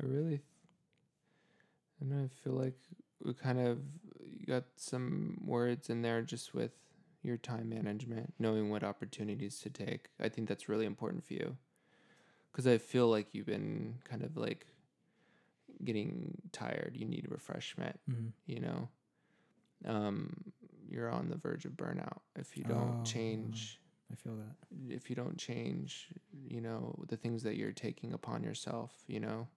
[0.02, 0.42] I really,
[2.00, 2.76] and I feel like
[3.24, 3.78] we kind of
[4.46, 6.72] got some words in there just with
[7.22, 10.08] your time management, knowing what opportunities to take.
[10.20, 11.56] I think that's really important for you
[12.52, 14.66] because I feel like you've been kind of like
[15.84, 16.92] getting tired.
[16.94, 17.98] You need refreshment.
[18.10, 18.28] Mm-hmm.
[18.46, 18.88] You know,
[19.86, 20.44] um,
[20.88, 23.80] you're on the verge of burnout if you don't Oh, change
[24.12, 24.54] I feel that.
[24.94, 26.08] if you don't change,
[26.48, 29.48] you know, the things that you're taking upon yourself, you know,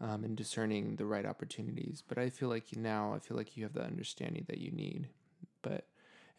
[0.00, 2.02] um, and discerning the right opportunities.
[2.06, 5.08] But I feel like now, I feel like you have the understanding that you need,
[5.62, 5.86] but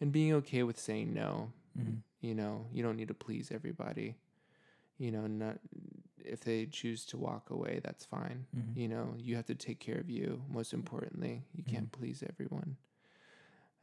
[0.00, 1.52] and being okay with saying no.
[1.78, 1.96] Mm-hmm.
[2.20, 4.16] You know, you don't need to please everybody.
[4.98, 5.58] You know, not
[6.24, 8.46] if they choose to walk away, that's fine.
[8.56, 8.80] Mm-hmm.
[8.80, 10.42] You know, you have to take care of you.
[10.50, 12.76] Most importantly, you can't please everyone.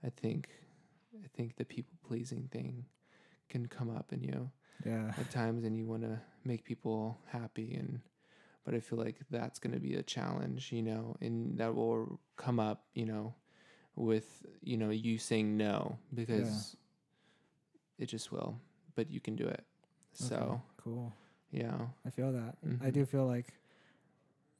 [0.04, 0.50] I think,
[1.14, 2.86] I think the people pleasing thing
[3.50, 4.50] can come up in you
[4.86, 5.14] Yeah.
[5.20, 8.00] at times, and you want to make people happy, and
[8.64, 12.20] but I feel like that's going to be a challenge, you know, and that will
[12.38, 13.34] come up, you know,
[13.96, 16.76] with you know you saying no because
[17.98, 18.60] it just will,
[18.96, 19.64] but you can do it.
[20.14, 21.14] So cool.
[21.52, 22.58] yeah, I feel that.
[22.64, 22.94] I Mhm.
[22.94, 23.54] do feel like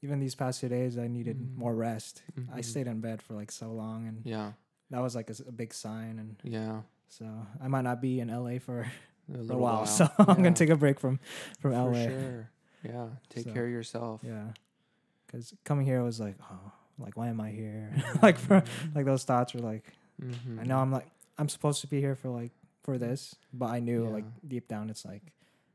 [0.02, 1.56] even these past two days, I needed Mhm.
[1.56, 2.22] more rest.
[2.52, 2.64] I Mhm.
[2.64, 4.52] stayed in bed for like so long, and yeah,
[4.90, 6.18] that was like a big sign.
[6.18, 6.82] And yeah.
[7.08, 8.92] so I might not be in LA for, A,
[9.26, 11.20] for a little while, so I'm gonna take a break from
[11.60, 12.06] from For LA.
[12.08, 12.50] sure.
[12.84, 14.20] Yeah, take So, care of yourself.
[14.24, 14.48] Yeah,
[15.26, 17.92] because coming here I was like, oh, like why am I here?
[18.22, 18.62] like for
[18.94, 19.84] like those thoughts were like,
[20.20, 20.60] Mhm.
[20.60, 22.52] I know I'm like I'm supposed to be here for like
[22.82, 25.22] for this, but I knew like deep down it's like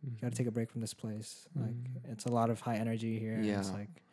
[0.04, 0.38] you gotta Mhm.
[0.38, 1.48] take a break from this place.
[1.56, 2.12] Like Mhm.
[2.12, 3.34] it's a lot of high energy here.
[3.36, 3.74] and it's Yeah.
[3.76, 4.04] like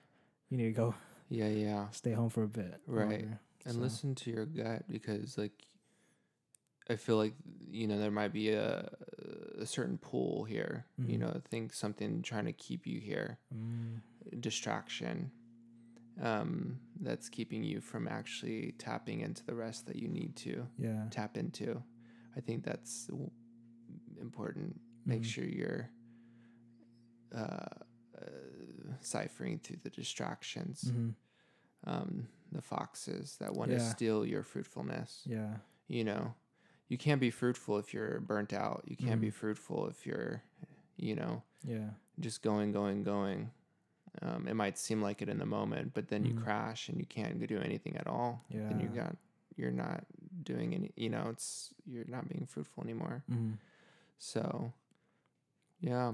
[0.49, 0.95] you need to go
[1.29, 1.89] Yeah, yeah.
[1.91, 2.81] stay home for a bit.
[2.87, 3.23] Right.
[3.23, 3.41] longer.
[3.67, 5.53] and So, listen to your gut because like
[6.91, 7.35] i feel like
[7.71, 8.89] you know there might be a,
[9.59, 11.21] a certain pull here you Mhm.
[11.21, 14.01] know I think something trying to keep you here Mm,
[14.41, 15.31] distraction
[16.21, 21.07] um that's keeping you from actually tapping into the rest that you need to yeah.
[21.11, 21.83] tap into
[22.37, 23.09] i think that's
[24.21, 25.27] important make Mhm.
[25.27, 25.91] sure you're
[27.35, 27.67] uh,
[28.17, 31.11] uh ciphering through the distractions hmm
[31.87, 33.91] um the foxes that want to Yeah.
[33.91, 35.57] steal your fruitfulness Yeah.
[35.89, 36.35] you know,
[36.89, 38.83] you can't be fruitful if you're burnt out.
[38.87, 39.35] You can't be Mhm.
[39.35, 40.43] fruitful if you're,
[40.97, 41.91] you know, Yeah.
[42.21, 43.51] just going, going, going.
[44.23, 46.43] Um, it might seem like it in the moment, but then you Mhm.
[46.43, 48.45] crash and you can't do anything at all.
[48.49, 49.17] Yeah, and you got
[49.57, 50.05] you're not
[50.45, 50.93] doing any.
[50.97, 53.25] You know, it's you're not being fruitful anymore.
[53.31, 53.59] Mm.
[54.19, 54.73] So,
[55.81, 56.13] yeah,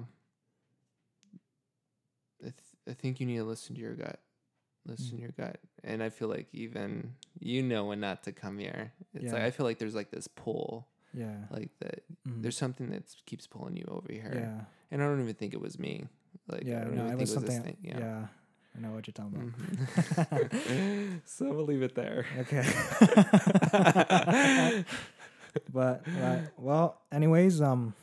[2.40, 2.54] I, th-
[2.88, 4.18] I think you need to listen to your gut.
[4.86, 5.10] Listen Mm.
[5.10, 8.92] to your gut, and I feel like even you know when not to come here.
[9.14, 11.36] It's like I feel like there's like this pull, Yeah.
[11.50, 12.02] like that.
[12.26, 12.42] Mm.
[12.42, 14.64] There's something that keeps pulling you over here, yeah.
[14.90, 16.06] and I don't even think it was me.
[16.48, 16.84] Like, I Yeah.
[16.84, 17.62] don't No, even it think was this something.
[17.62, 17.76] thing.
[17.82, 17.98] Yeah.
[17.98, 18.26] Yeah.
[18.76, 19.52] I know what you're talking
[20.16, 20.50] about.
[20.50, 21.20] Mhm.
[21.26, 22.24] so we'll leave it there.
[22.38, 22.62] Okay.
[25.72, 27.94] but right, well, anyways, um,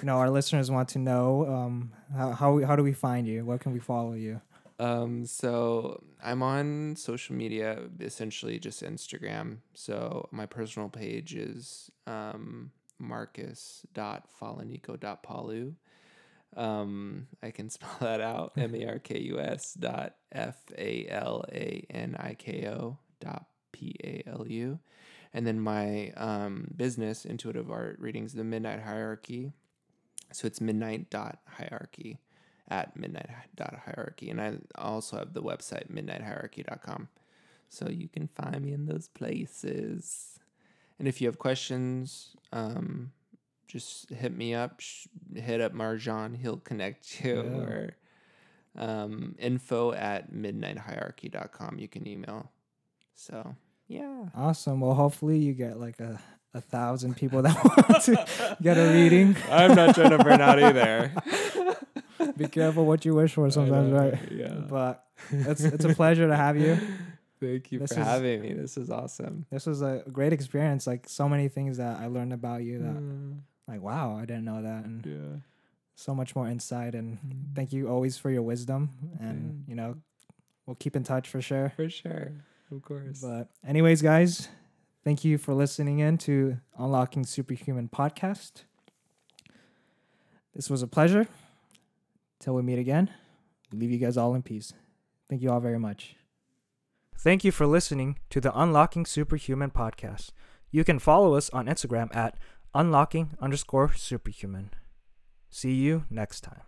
[0.00, 3.44] you know, our listeners want to know um how how, how do we find you?
[3.44, 4.40] Where can we follow you?
[4.78, 9.58] Um, so I'm on social media, essentially just Instagram.
[9.74, 15.74] So my personal page is um, markus.falaniko.palu.
[16.56, 21.06] Um, I can spell that out M A R K U S dot F A
[21.08, 24.80] L A N I K O dot P A L U.
[25.32, 29.52] And then my um, business, Intuitive Art Readings, the Midnight Hierarchy.
[30.32, 32.18] So it's midnight dot hierarchy
[32.68, 34.30] at midnight dot hierarchy.
[34.30, 37.08] And I also have the website midnighthierarchy.com.
[37.68, 40.38] So you can find me in those places.
[40.98, 43.12] And if you have questions, um,
[43.66, 47.58] just hit me up, sh- hit up Marjan, he'll connect you Yeah.
[47.58, 47.96] or
[48.76, 51.78] um, info at midnighthierarchy.com.
[51.78, 52.50] You can email.
[53.14, 53.56] So,
[53.88, 54.26] yeah.
[54.34, 54.80] Awesome.
[54.80, 56.20] Well, hopefully you get like a
[56.56, 57.56] a thousand people that
[57.88, 59.36] want to get a reading.
[59.50, 61.12] I'm not trying to burn out either.
[62.36, 64.18] Be careful what you wish for sometimes, right?
[64.32, 64.54] Yeah.
[64.68, 66.76] But it's it's a pleasure to have you.
[67.40, 68.52] Thank you This for is- having me.
[68.54, 69.46] This is awesome.
[69.50, 70.86] This was a great experience.
[70.86, 74.44] Like so many things that I learned about you that Mm, like wow, I didn't
[74.44, 75.38] know that and yeah.
[75.94, 77.54] so much more insight and Mm.
[77.54, 79.70] thank you always for your wisdom and Yeah.
[79.70, 79.96] you know
[80.66, 81.72] we'll keep in touch for sure.
[81.76, 82.32] For sure.
[82.72, 83.20] Of course.
[83.20, 84.48] But anyways, guys,
[85.04, 88.64] thank you for listening in to Unlocking Superhuman podcast.
[90.54, 91.26] This was a pleasure.
[92.40, 93.10] Till we meet again,
[93.72, 94.72] leave you guys all in peace.
[95.28, 96.16] Thank you all very much.
[97.16, 100.30] Thank you for listening to the Unlocking Superhuman podcast.
[100.70, 102.36] You can follow us on Instagram at
[102.74, 104.70] unlocking underscore superhuman.
[105.48, 106.62] See you next time.